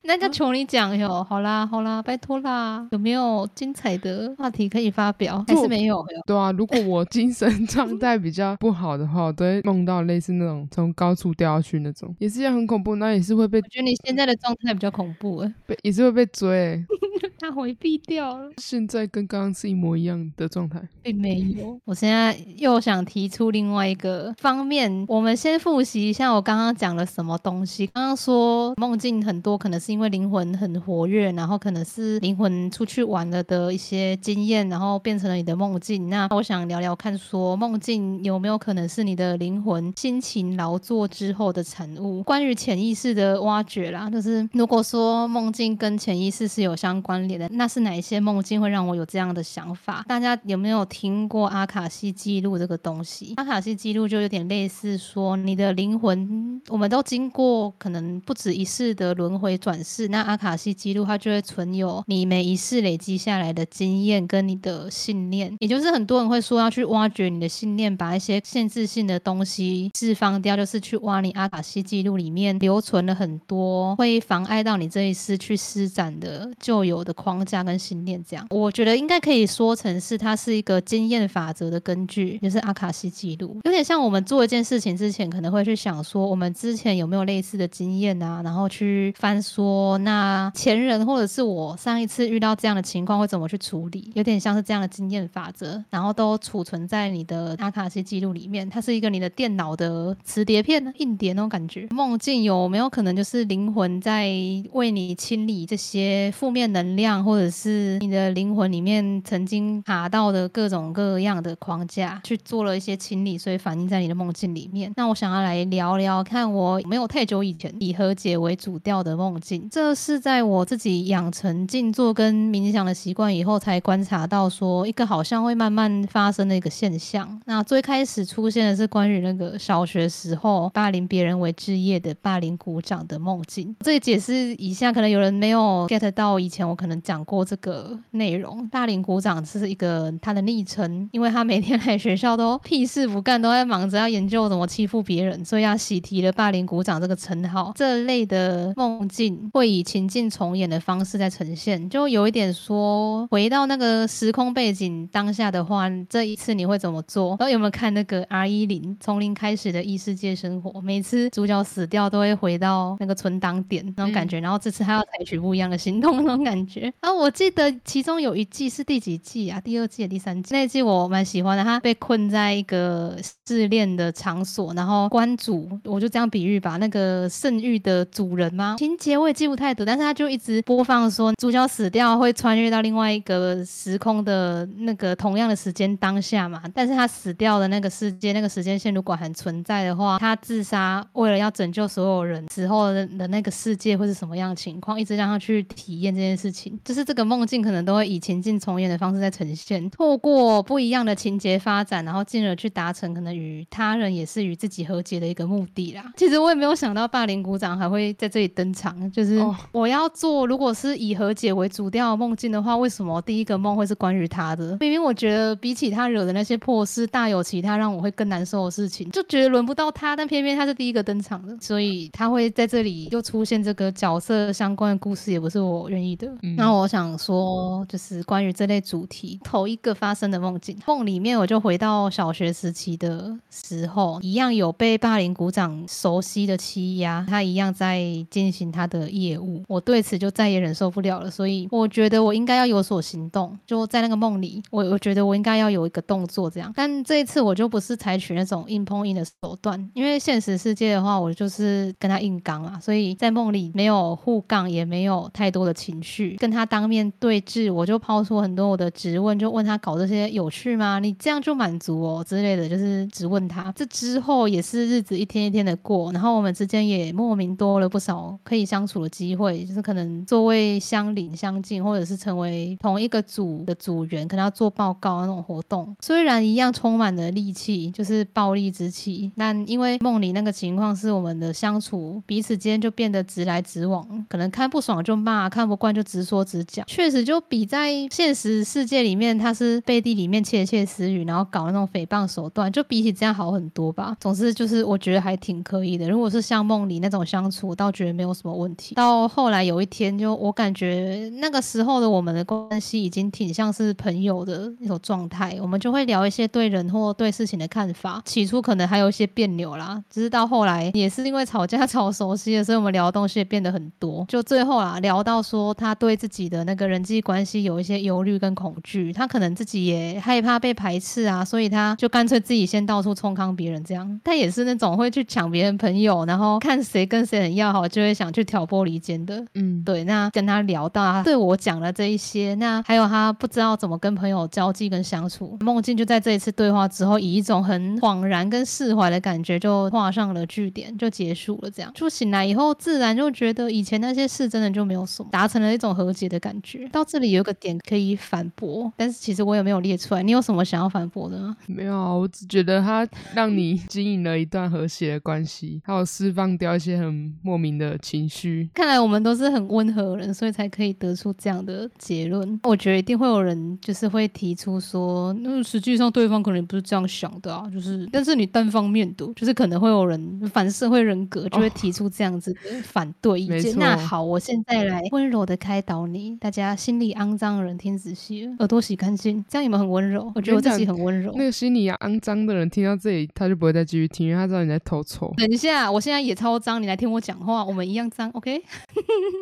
[0.07, 1.25] 那就求你讲哟。
[1.25, 5.45] 好啦，好啦，拜托啦，有没有精彩的话题可以发表？
[5.49, 6.07] 还是没有哟？
[6.27, 16.85] 对啊，如果我精神状态比较不好的话，我都会梦到类似那种从高处掉下去那种，也是一样很恐怖，那也是会被我觉得你现在的状态比较恐怖诶，被也是会被追欸、
[17.39, 20.81] 他回避掉了，现在跟刚刚是一模一样的状态。
[21.03, 21.79] 并没有。
[21.85, 27.87] 我现在又想提出另外一个方面，我们先复习一下我刚刚讲了什么东西。
[27.87, 36.11] 刚刚说梦境很多，可能是因为灵魂很活跃，然后可能是灵魂出去玩了的一些经验，然后变成了你的梦境。
[36.11, 42.23] 那我想聊聊看，说梦境有没有可能是你的灵魂辛勤劳作之后的产物？
[42.25, 50.05] 关于潜意识的挖掘啦，就是如果说梦境跟潜意识是有相关联的，那是哪一些梦境会让我有这样的想法？
[50.07, 53.33] 大家有没有听过阿卡西记录这个东西？
[53.39, 78.23] 阿卡西记录就有点类似说，你的灵魂，我们都经过可能不止一世的轮回转世，那阿卡西记录它就会存有你每一世累积下来的经验跟你的信念，也就是很多人会说要去挖掘你的信念，把一些限制性的东西释放掉，就是去挖你阿卡西记录里面留存了很多会妨碍到你这一世去施展的旧有的框架跟信念。
[78.29, 101.87] 这样，我觉得应该可以说成是它是一个经验法则的根据，就是阿卡西记录，有点像我们做一件事情之前，可能会去想说，我们之前有没有类似的经验啊，然后去翻说，哦那前人或者是我上一次遇到这样的情况会怎么去处理，有点像是这样的经验法则，然后都储存在你的阿卡西记录里面，它是一个你的电脑的磁碟片、硬碟那种感觉。
[101.91, 104.29] 梦境有没有可能就是灵魂在
[104.73, 114.93] 为你清理这些负面能量，或者是你的灵魂里面曾经卡到的各种各样的框架，去做了一些清理，所以反映在你的梦境里面。
[114.97, 127.41] 那我想要来聊聊，看我没有太久以前以和解为主调的梦境，这是在我自己养成静坐跟冥想的习惯以后，才观察到说一个好像会慢慢发生的一个现象。
[127.47, 133.75] 那最开始出现的是关于那个小学时候霸凌别人为职业的霸凌鼓掌的梦境。
[133.81, 138.69] 这里解释一下，可能有人没有 get 到以前我可能讲过这个内容。
[138.69, 147.73] 霸凌鼓掌是一个他的昵称，因为他每天来学校都屁事不干，都在忙着要研究怎么欺负别人，所以要喜提了霸凌鼓掌这个称号。
[147.75, 157.31] 这类的梦境会以情境重演的方式在呈现，就有一点说回到那个时空背景当下的话，这一次你会怎么做？
[157.39, 160.79] 然后有没有看那个 R 一零从零开始的异世界生活？
[160.83, 166.93] 每次主角死掉都会回到那个存档点那种感觉，然后这次他要采取不一样的行动那种感觉。
[167.01, 169.59] 啊我记得其中有一季是第几季啊？
[169.63, 170.55] 第二季、第三季？
[170.55, 173.17] 那一季我蛮喜欢的，他被困在一个
[173.49, 178.77] 试炼的场所，然后关主，我就这样比喻吧，那个圣域的主人吗？
[178.79, 186.63] 情节我也记不太得，但是他就一直播放说主角死掉会穿越到另外一个时空的那个同样的时间当下嘛。
[186.75, 194.99] 但是他死掉的那个世界那个时间线如果还存在的话，他自杀为了要拯救所有人死后的那个世界会是什么样的情况？
[194.99, 206.13] 一直让他去体验这件事情，就是这个梦境可能都会以情境重演的方式在呈现，透过不一样的情节发展，然后进而去达成可能与他人也是与自己和解的一个目的啦。
[206.17, 209.25] 其实我也没有想到霸凌鼓掌还会在这里登场，就
[209.73, 214.77] 我要做如果是以和解为主调梦境的话，为什么第一个梦会是关于他的？
[214.81, 226.31] 明明我觉得比起他惹的那些破事，大有其他让我会更难受的事情，就觉得轮不到他，但偏偏他是第一个登场的，所以他会在这里又出现这个角色相关的故事，也不是我愿意的。
[226.57, 260.99] 那我想说，就是关于这类主题，头一个发生的梦境，梦里面我就回到小学时期的时候，一样有被霸凌鼓掌熟悉的欺压，他一样在进行他的业务，我对此就再也忍受不了了，所以我觉得我应该要有所行动，就在那个梦里，我我觉得我应该要有一个动作这样，但这一次我就不是采取那种硬碰硬的手段，因为现实世界的话，我就是跟他硬刚啊，所以在梦里没有互杠，也没有太多的情绪，跟他当面对峙，我就抛出很多我的质问，就问他搞这些有趣吗？
[260.99, 263.73] 你这样就满足哦之类的，就是质问他。
[263.77, 275.95] 这之后也是日子一天一天的过，然后我们之间也莫名多了不少可以相处机会，就是可能座位相邻相近，或者是成为同一个组的组员，可能要做报告那种活动。
[276.01, 294.17] 虽然一样充满了戾气，就是暴力之气，但因为梦里那个情况是我们的相处彼此间就变得直来直往，可能看不爽就骂，看不惯就直说直讲，确实就比在现实世界里面他是背地里面窃窃私语，然后搞那种诽谤手段，就比起这样好很多吧。
[294.21, 296.09] 总之就是我觉得还挺可以的。
[296.09, 298.95] 如果是像梦里那种相处，我倒觉得没有什么问题。
[298.97, 308.23] 到后来有一天，就我感觉那个时候的我们的关系已经挺像是朋友的那种状态，我们就会聊一些对人或对事情的看法。
[308.25, 314.25] 起初可能还有一些别扭啦，只是到后来也是因为吵架 吵熟悉了，所以我们聊的东西也变得很多。
[314.29, 324.19] 就最后啊，聊到说他对自己的那个人际关系有一些忧虑跟恐惧，他可能自己也害怕被排斥啊，所以他就干脆自己先到处冲康别人这样。
[324.25, 329.45] 他也是那种会去抢别人朋友，然后看谁跟谁很要好，就会想去挑拨离间的。
[329.55, 330.05] 嗯，对。
[330.05, 335.59] 那跟他聊到他对我讲了这一些，那还有他不知道怎么跟朋友交际跟相处。
[335.61, 341.71] 梦境就在这一次对话之后，以一种很恍然跟释怀的感觉，就画上了句点，就结束了。
[341.71, 346.89] 这样就醒来以后，自然就觉得以前那些事真的就没有什么，达成了一种和解的感觉。
[346.93, 350.23] 到这里有个点可以反驳，但是其实我也没有列出来。
[350.23, 351.57] 你有什么想要反驳的吗？
[351.67, 358.69] 没有啊，我只觉得他让你经营了一段和谐的关系，还有释放掉一些很莫名的情绪。
[358.77, 362.61] 看来我们都是很温和的人，所以才可以得出这样的结论。
[362.65, 373.75] 我觉得一定会有人就是会提出说，那实际上对方可能不是这样想的啊，就是但是你单方面读，就是可能会有人反社会人格就会提出这样子的反对意见。
[373.79, 376.37] 那好，我现在来温柔的开导你。
[376.37, 380.31] 大家心里肮脏的人听仔细，耳朵洗干净，这样有没有很温柔？
[380.35, 381.33] 我觉得我自己很温柔。
[381.35, 385.33] 那个心里啊肮脏的人听到这里，他就不会再继续听，因为他知道你在偷臭。
[385.39, 388.63] 等一下，我现在也超脏，你来听我讲话，我们一样脏，OK？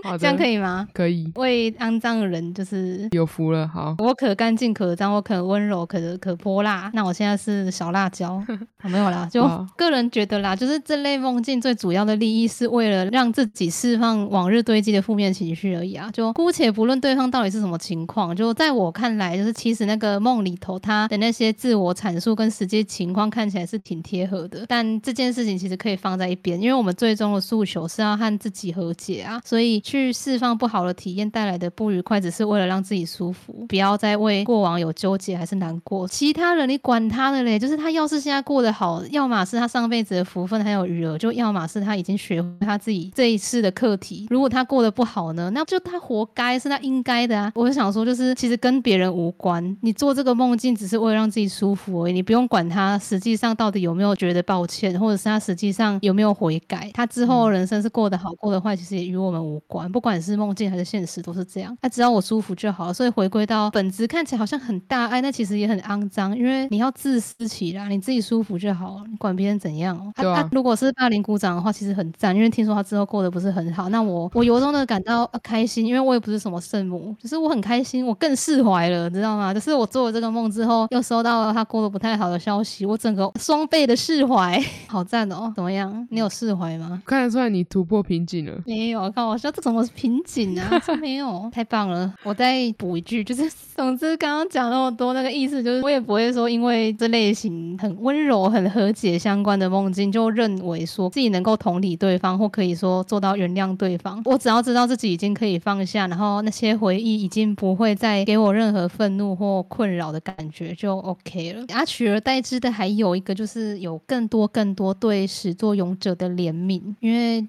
[0.02, 0.86] 好这样可以以吗？
[0.92, 3.66] 可以，为肮脏的人就是有福了。
[3.66, 6.90] 好，我可干净可脏，我可温柔可可泼辣。
[6.94, 8.44] 那我现在是小辣椒，哦
[8.88, 16.10] 没有啦，就个人觉得啦，就是这类梦境最主要的利益是为了让自己释放往日堆积的负面情绪而已啊。
[16.12, 36.06] 就姑且不论对方到底是什么情况，就在我看来，就是其实那个梦里头他的那些自我阐述跟实际情况看起来是挺贴合的，但这件事情其实可以放在一边，因为我们最终的诉求是要和自己和解啊，所以去释放不好的体验带来的不愉快，只是为了让自己舒服，不要再为过往有纠结还是难过。
[36.08, 44.26] 其他人你管他的嘞，就是他要是现在过得好，要么是他上辈子的福分还有余额，就要么是他已经学他自己这一次的课题。
[44.30, 47.52] 如果他过得不好呢，那就他活该，是他应该的啊。
[47.54, 61.76] 我就想说，就是其实跟别人无关，你做这个梦境只是为了让自己舒服而已，你不用管他实际上到底有没有觉得抱歉，或者是他实际上有没有悔改，他之后人生是过得好过得坏，其实也与我们无关，不管是梦境还是现实都是这样。
[61.82, 70.12] 那、只要我舒服就好，所以回归到本质，看起来好像很大爱，那其实也很肮脏，因为你要自私起来，你自己舒服就好，你管别人怎样哦。
[70.16, 79.52] 对啊如果是霸凌鼓掌的话，其实很赞，因为听说他之后过得不是很好，那我我由衷的感到、呃开心，因为我也不是什么圣母，只是我很开心，我更释怀了，知道吗？
[79.52, 85.52] 就是我做了这个梦之后，又收到了他过得不太好的消息，我整个双倍的释怀， 好赞哦！
[85.54, 86.06] 怎么样？
[86.10, 87.02] 你有释怀吗？
[87.04, 88.52] 看得出来你突破瓶颈了。
[88.84, 90.78] 没有，看我说这怎么是瓶颈啊？
[90.84, 92.12] 这没有，太棒了！
[92.22, 104.20] 我再补一句，就是 总之刚刚讲那么多，那个意思就是我也不会说因为这类型很温柔、很和解相关的梦境，就认为说自己能够同理对方，或可以说做到原谅对方。
[104.26, 111.64] 我只要知道自己已经可以放下，然后那些回忆已经不会再给我任何愤怒或困扰的感觉，就 OK 了。
[111.72, 117.46] 啊，取而代之的还有一个就是有更多更多对始作俑者的怜悯，因为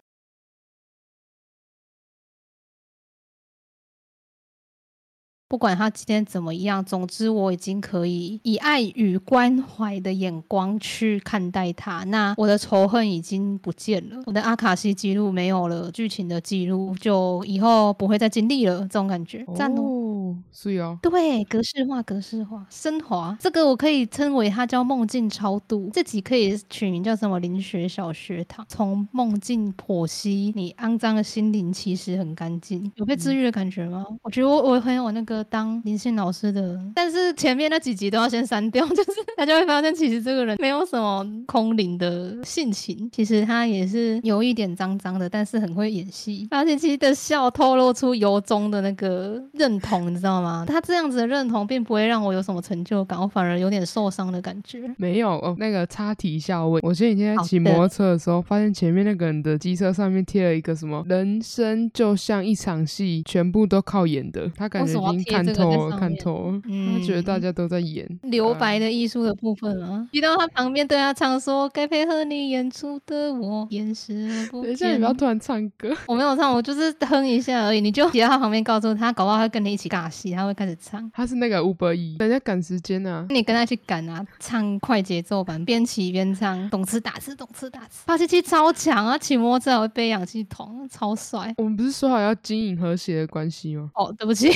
[5.55, 12.03] 不管他今天怎么样，总之我已经可以以爱与关怀的眼光去看待他。
[12.03, 20.24] 那我的仇恨已经不见了，我的阿卡西记录没有了，剧情的记录就以后不会再经历了，这种感觉，赞哦。
[20.25, 25.89] 哦，是哦，对，格式化、格式化、升华，这个我可以称为它叫梦境超度。
[25.93, 27.35] 这集可以取名叫什么？
[27.45, 34.05] 灵学小学堂，从梦境剖析你肮脏的心灵，其实很干净，有被治愈的感觉吗？
[34.23, 46.47] 我觉得我我很有那个当灵性老师的，但是前面那几集都要先删掉， 就是大家会发现其实这个人没有什么空灵的性情，其实他也是有一点脏脏的，但是很会演戏。
[46.49, 50.63] 而且其实的笑透露出由衷的那个认同，你知道吗？
[50.67, 54.89] 他这样子的认同并不会让我有什么成就感，我反而有点受伤的感觉。
[54.97, 55.53] 没有哦。
[55.59, 66.61] 那个插题一下，我我前几天在骑摩托车的时候，发现前面那个人的机车上面贴了一个什么“人生就像一场戏，全部都靠演的”，他感觉已经看透了，看透了。
[66.65, 68.07] 嗯他觉得大家都在演。
[68.23, 75.15] 留白的艺术的部分啊，遇到他旁边对他唱说：“该配合你演出的我，掩饰而不等一下，你不要。
[75.15, 75.95] 突然唱歌。
[76.07, 77.79] 我没有唱，我就是哼一下而已。
[77.79, 81.09] 你就骑到他旁边，告诉他，搞不好他会跟你一起尬戏，他会开始唱。
[81.13, 83.25] 他是那个 Uber E，人家赶时间啊。
[83.29, 88.03] 你跟他去赶啊，唱快节奏版，边骑边唱，懂吃打吃，懂吃打吃。
[88.05, 91.53] 发泄器超强啊，骑摩托车还会背氧气筒，超帅。
[91.57, 93.89] 我们不是说好要经营和谐的关系吗？
[93.95, 94.49] 哦，对不起，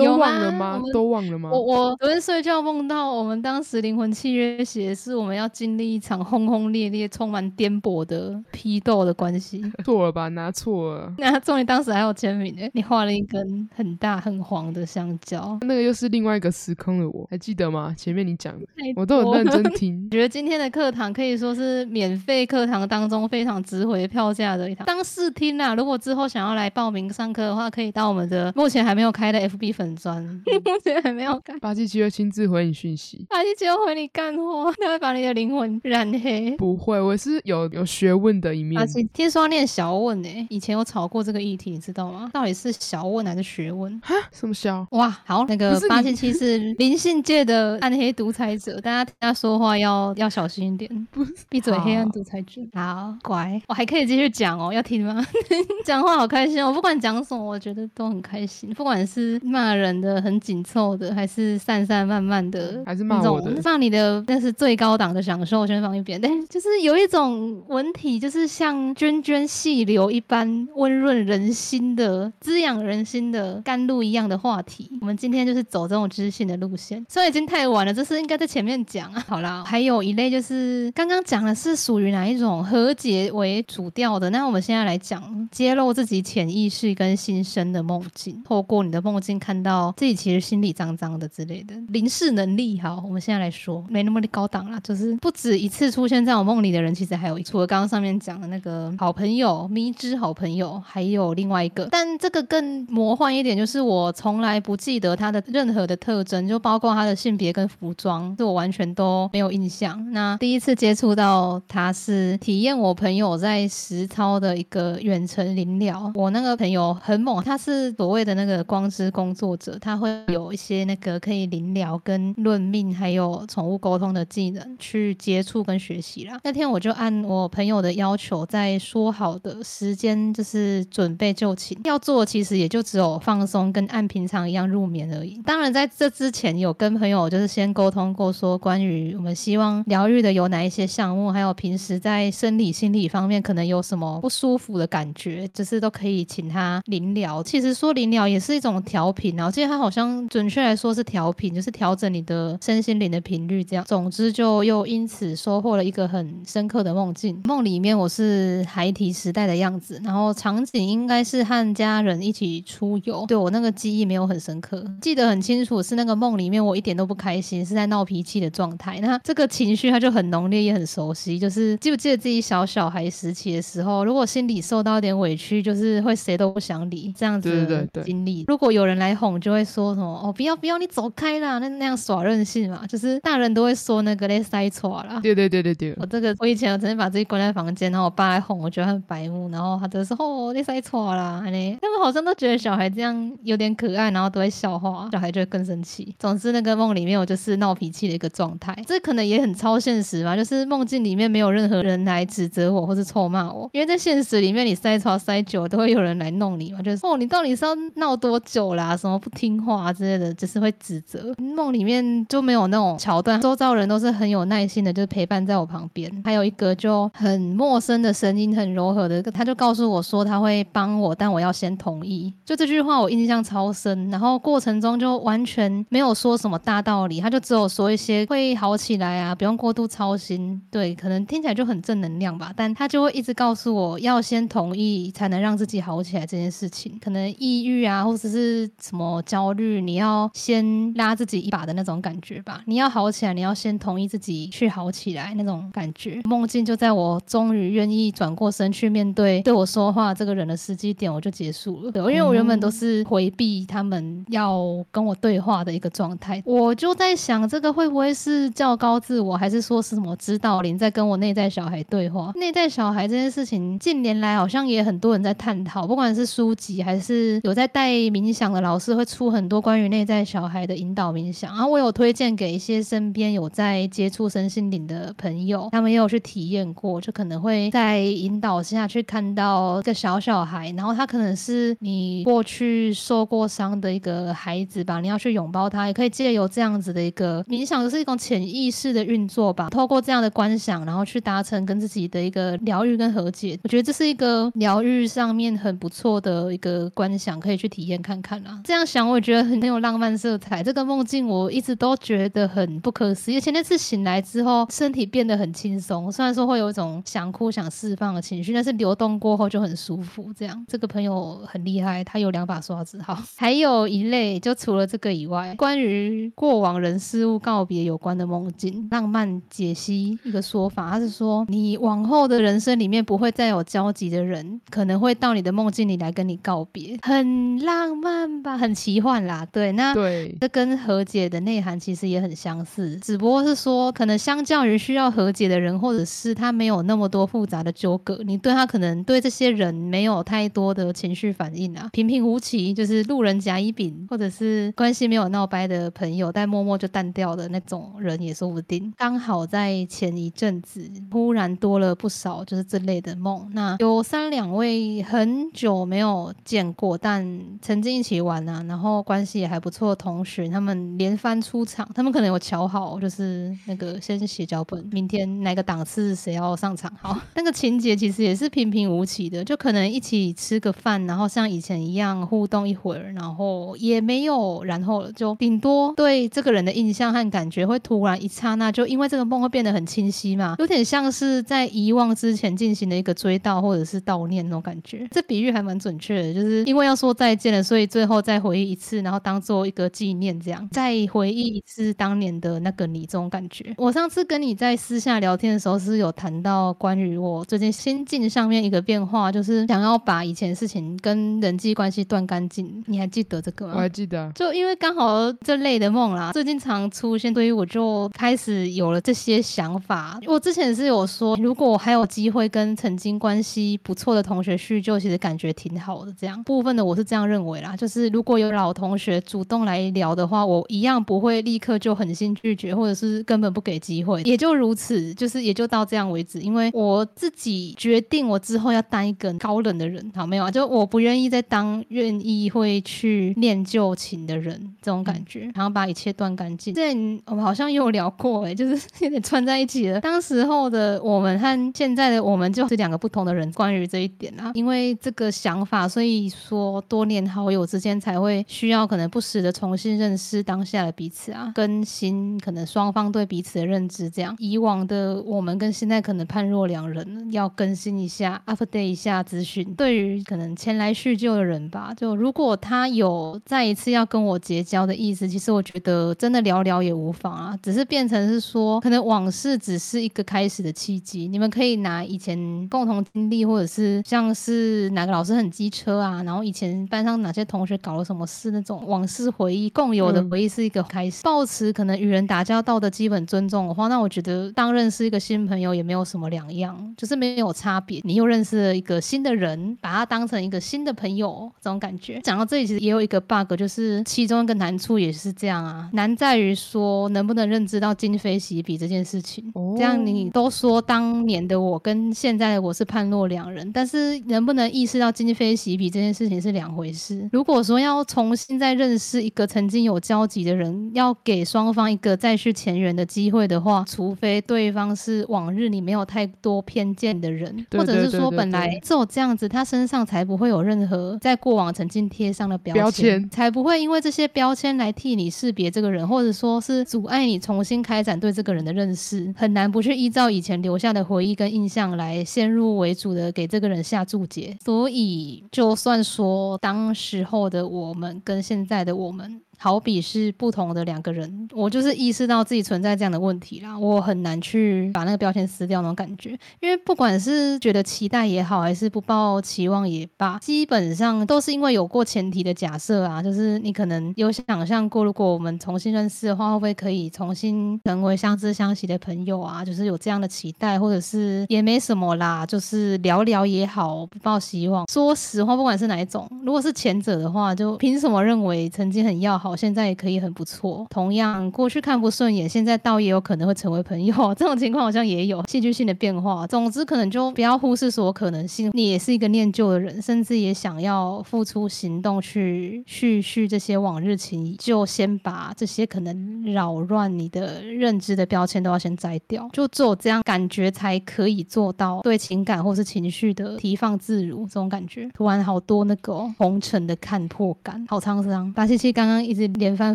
[0.00, 1.50] 都有忘了吗都忘了吗？
[1.52, 9.62] 我我昨天睡觉梦到我们当时灵魂契约写的是我们要经历一场轰轰烈烈、充满颠簸的批斗的关系。
[9.84, 10.28] 错了吧？
[10.28, 11.12] 拿错了。
[11.18, 15.58] 那终于当时还有签名呢，你画了一根很大很黄的香蕉。
[15.62, 17.94] 那个又是另外一个时空的我，还记得吗？
[17.96, 20.08] 前面你讲的，我都有认真听。
[20.10, 24.86] 觉得今天的课堂可以说是免费课堂当中非常值回票价的一堂。
[24.86, 30.22] 当试听啦，如果之后想要来报名上课的话，可以到我们的目前还没有开的 FB 粉专，
[30.64, 31.58] 目前还没有看。
[31.60, 33.26] 八七七会亲自回你讯息。
[33.28, 36.50] 八七七会回你干货，他会把你的灵魂染黑。
[36.56, 38.86] 不会，我是有有学问的一面而。
[38.86, 42.30] 且听说要念小问呢、以前有吵过这个议题，你知道吗？
[42.32, 44.00] 到底是小问还是学问？
[44.02, 44.14] 哈？
[44.32, 44.86] 什么小？
[44.90, 52.60] 哇，好，那个八七七是灵性界的暗黑独裁者，大家听他说话要 要小心一点，不闭嘴，黑暗独裁者。
[52.72, 55.24] 好，乖，我还可以继续讲哦，要听吗？
[55.84, 66.20] 讲话好开心哦，我不管讲什么，我觉得都很开心，不管是骂骂人的、很紧凑的，还是散散漫漫的，还是那骂我的种骂你的，那是最高档的享受，先放一边。
[66.20, 74.90] 但就是有一种文体，就是像涓涓细流一般温润人心的、滋养人心的甘露一样的话题。
[75.00, 79.24] 我们今天就是走这种知性的路线，虽然已经太晚了，这是应该在前面讲啊。
[79.28, 92.78] 好啦，还有一类就是刚刚讲的是属于哪一种和解为主调的，那我们现在来讲揭露自己潜意识跟心生的梦境，透过你的梦境看到自己其实心里脏脏的之类的灵视能力。
[92.80, 110.12] 好，我们现在来说，没那么的高档啦，就是不止一次出现在我梦里的人，其实还有一除了刚刚上面讲的那个好朋友、迷之好朋友，还有另外一个，但这个更魔幻一点，就是我从来不记得他的任何的特征，就包括他的性别跟服装，是我完全都没有印象。
[110.12, 126.38] 那第一次接触到他是体验我朋友在实操的一个远程灵疗，我那个朋友很猛，他是所谓的那个光之工作或者，他会有一些那个可以灵疗跟论命还有宠物沟通的技能去接触跟学习啦。
[126.44, 135.36] 那天我就按我朋友的要求，在说好的时间就是准备就寝，要做其实也就只有放松跟按平常一样入眠而已。
[135.44, 147.42] 当然在这之前有跟朋友就是先沟通过，说关于我们希望疗愈的有哪一些项目，还有平时在生理心理方面可能有什么不舒服的感觉，就是都可以请他临疗。
[147.42, 153.84] 其实说临疗也是一种调频啊，我记得他好像准确来说是调频，就是调整你的身心灵的频率这样。
[153.86, 157.40] 总之就又因此收获了一个很深刻的梦境。
[157.44, 163.24] 梦里面我是孩提时代的样子，然后场景应该是和家人一起出游。
[163.26, 168.98] 对我那个记忆没有很深刻，记得很清楚是那个梦里面我一点都不开心，是在闹脾气的状态。
[169.00, 171.38] 那这个情绪它就很浓烈，也很熟悉。
[171.38, 178.44] 就是记不记得自己小小孩时期的时候，如果心里受到一点委屈，就是会谁都不想理这样子对对的对经历。
[178.48, 182.86] 如果有人来哄，就会说什么哦不要不要，你走开啦，那那样耍任性嘛。
[182.86, 185.20] 就是大人都会说那个嘞塞错啦。
[185.22, 196.14] 对对对对对我，这个，我以前我曾经把自己关在房间，然后我爸来哄，我觉得很白目，然后他就说：“哦，你塞错啦。”呢，他们好像都觉得小孩这样有点可爱，然后都会笑话，小孩就会更生气。
[196.18, 208.96] 总之，那个梦里面我就是闹脾气的一个状态，这可能也很超现实嘛，就是梦境里面没有任何人来指责我或是臭骂我，因为在现实里面你塞错塞久都会有人来弄你嘛，就是哦，你到底是要闹多久啦？
[208.96, 211.34] 什么不听话之类的，就是会指责。
[211.38, 216.10] 梦里面就没有那种桥段，周遭人都是很有耐心的，就是陪伴在我旁边。
[216.24, 222.32] 还有一个就很陌生的声音，很柔和的，他就告诉我说他会帮我，但我要先同意。
[222.44, 230.60] 就这句话我印象超深，然后过程中就完全没有说什么大道理，他就只有说一些会好起来啊，不用过度操心。
[230.70, 236.98] 对，可能听起来就很正能量吧，但他就会一直告诉我要先同意才能让自己好起来这件事情。
[237.02, 242.60] 可能抑郁啊，或者是什么焦虑，你要先拉自己一把的那种感觉吧。
[242.66, 246.20] 你要好起来，你要先同意自己去好起来那种感觉。
[246.24, 251.90] 梦境就在我终于愿意转过身去面对对我说话这个人的时机点，我就结束了。
[251.90, 262.32] 对，因为我原本都是回避他们要跟我对话的一个状态，我就在想，这个会不会是较高自我，还是说是什么指导灵在跟我内在小孩对话？
[262.34, 271.50] 内在小孩这件事情，近年来好像也很多人在探讨，不管是书籍还是有在带冥想的老师，会出很多关于内在小孩的引导冥想。
[271.54, 293.58] 然后我有推荐给一些身边有在接触身心灵的朋友，他们也有去体验过，就可能会在引导下去看到一个小小孩，然后他可能是你过去受过伤的一个孩子吧，你要去拥抱他，也可以借由这样子的一个冥想，就是一种潜意识的运作吧，透过这样的观想，然后去达成跟自己的一个疗愈跟和解。
[293.62, 298.60] 我觉得这是一个疗愈上面很不错的一个观想，可以去体验看看啦。
[298.64, 300.62] 这样想，我也觉得很很有浪漫色彩。
[300.62, 310.32] 这个梦境我一直都觉得很不可思议，而且那次醒来之后，身体变得很轻松，虽然说会有一种想哭想释放的情绪，但是流动过后就很舒服。
[310.36, 313.00] 这样，这个朋友很厉害，他有两把刷子。
[313.02, 329.46] 好， 还有一类，就除了这个以外，关于过往人事物告别有关的梦境，浪漫解析一个说法，他是说你往后的人生里面不会再有交集的人，可能会到你的梦境里来跟你告别，很浪漫吧，很奇幻啦。
[329.52, 348.92] 对，那对，这跟和解的内涵其实也很相似，只不过是说，可能相较于需要和解的人，或者是他没有那么多复杂的纠葛，你对他可能对这些人没有太多的情绪反应啊，平平无奇，就是路人甲乙丙，或者是关系没有闹掰的朋友，但默默就淡掉的那种人也说不定。
[348.96, 353.48] 刚好在前一阵子，忽然多了不少就是这类的梦。
[353.52, 366.90] 那有三两位很久没有见过，但曾经一起玩啊，然后关系也还不错的同学，他们连番出场，他们可能有瞧好，就是那个先写脚本，明天哪个档次谁要上场。
[367.00, 385.06] 好， 那个情节其实也是平平无奇的，就可能一起吃个饭，然后像以前一样互动一会儿，然后也没有然后了，就顶多对这个人的印象和感觉会突然一刹那，就因为这个梦会变得很清晰嘛，有点像是在遗忘之前进行的一个追悼或者是悼念那种感觉。
[385.10, 393.74] 这比喻还蛮准确的，就是因为要说再见了，所以最后再回忆一次，然后当做一个纪念，这样再回忆一次当年的那个你，这种感觉。
[393.76, 402.82] 我上次跟你在私下聊天的时候，是有谈到关于我最近心境上面一个变化，就是想要把以前的事情跟人际关系断干净。
[402.86, 403.74] 你还记得这个吗？
[403.76, 410.18] 我还记得，就因为刚好这类的梦啦，最近常出现，所以我就开始有了这些想法。
[410.26, 416.12] 我之前是有说，如果我还有机会跟曾经关系不错的同学叙旧，其实感觉挺好的。
[416.18, 426.40] 这样部分的我是这样认为啦，就是如果有老同学主动来聊的话，我一样不会立刻就狠心拒绝，或者是根本不给机会，也就如此，就是也就到这样为止。
[426.40, 430.50] 因为我自己决定，我之后要当一个高冷的人，好没有啊？
[430.50, 436.74] 就我不愿意再当愿意会去念旧情的人，这种感觉，然后把一切断干净。
[436.74, 436.90] 这
[437.26, 440.00] 我们好像有聊过，哎，就是有点串在一起了。
[440.00, 443.50] 当时候的我们和现在的我们就是两个不同的人。
[443.52, 454.08] 关于这一点啊，因为这个想法，所以说多年好友之间才会会需要可能不时的重新认识当下的彼此啊，更新可能双方对彼此的认知。
[454.08, 459.74] 这样以往的我们跟现在可能判若两人，要更新一下，update 一下资讯。
[459.74, 481.22] 对于可能前来叙旧的人吧，就如果他有再一次要跟我结交的意思，其实我觉得真的聊聊也无妨啊，只是变成是说，可能往事只是一个开始的契机，你们可以拿以前共同经历，或者是像是哪个老师很机车啊，然后以前班上哪些同学搞了什么事那种往事回忆，共有的回忆是一个开始。
[481.22, 488.00] 保持可能与人打交道的基本尊重的话，那我觉得当认识一个新朋友也没有什么两样，就是没有差别。
[488.04, 492.20] 你又认识了一个新的人，把他当成一个新的朋友，这种感觉。
[492.22, 499.52] 讲到这里，其实也有一个 bug，就是其中一个难处也是这样啊，难在于说能不能认知到今非昔比这件事情。
[499.76, 507.28] 这样你都说当年的我跟现在的我是判若两人，但是能不能意识到今非昔比这件事情是两回事。
[507.32, 534.56] 如果说要重新再认识一个曾经有交集的人，要给双方一个再续前缘的机会的话，除非对方是往日你没有太多偏见的人，或者是说本来只有这样子，他身上才不会有任何在过往曾经贴上的标签，才不会因为这些标签来替你识别这个人，或者说是阻碍你重新开展对这个人的认识，很难不去依照以前留下的回忆跟印象来先入为主的给这个人下注解。
[534.64, 539.42] 所以，就算说当时候的我们跟现在的我们。
[539.62, 546.30] 好比是不同的两个人，我就是意识到自己存在这样的问题啦，我很难去把那个标签撕掉那种感觉，
[546.60, 559.62] 因为不管是觉得期待也好，还是不抱期望也罢，基本上都是因为有过前提的假设啊，就是你可能有想象过，如果我们重新认识的话，会不会可以重新成为相知相惜的朋友啊？
[559.62, 564.88] 就是有这样的期待，或者是也没什么啦，就是聊聊也好，不抱希望。
[564.90, 569.49] 说实话，不管是哪一种，如果是前者的话，就凭什么认为曾经很要好？
[569.50, 570.86] 我现在也可以很不错。
[570.88, 574.14] 同样，过去看不顺眼，现在倒也有可能会成为朋友。
[574.38, 576.46] 这种情况好像也有戏剧性的变化。
[576.46, 578.70] 总之，可能就不要忽视所有可能性。
[578.72, 589.48] 你也是一个念旧的人，甚至也想要付出行动去续续这些往日情谊，就先把这些可能扰乱你的认知的标签都要先摘掉。
[589.52, 594.46] 就只有这样，感觉才可以做到对情感或是情绪的提放自如。
[594.46, 598.52] 这种感觉，突然好多那个红尘的看破感，好沧桑。
[598.52, 599.39] 八七七刚刚一直。
[599.48, 599.94] 连番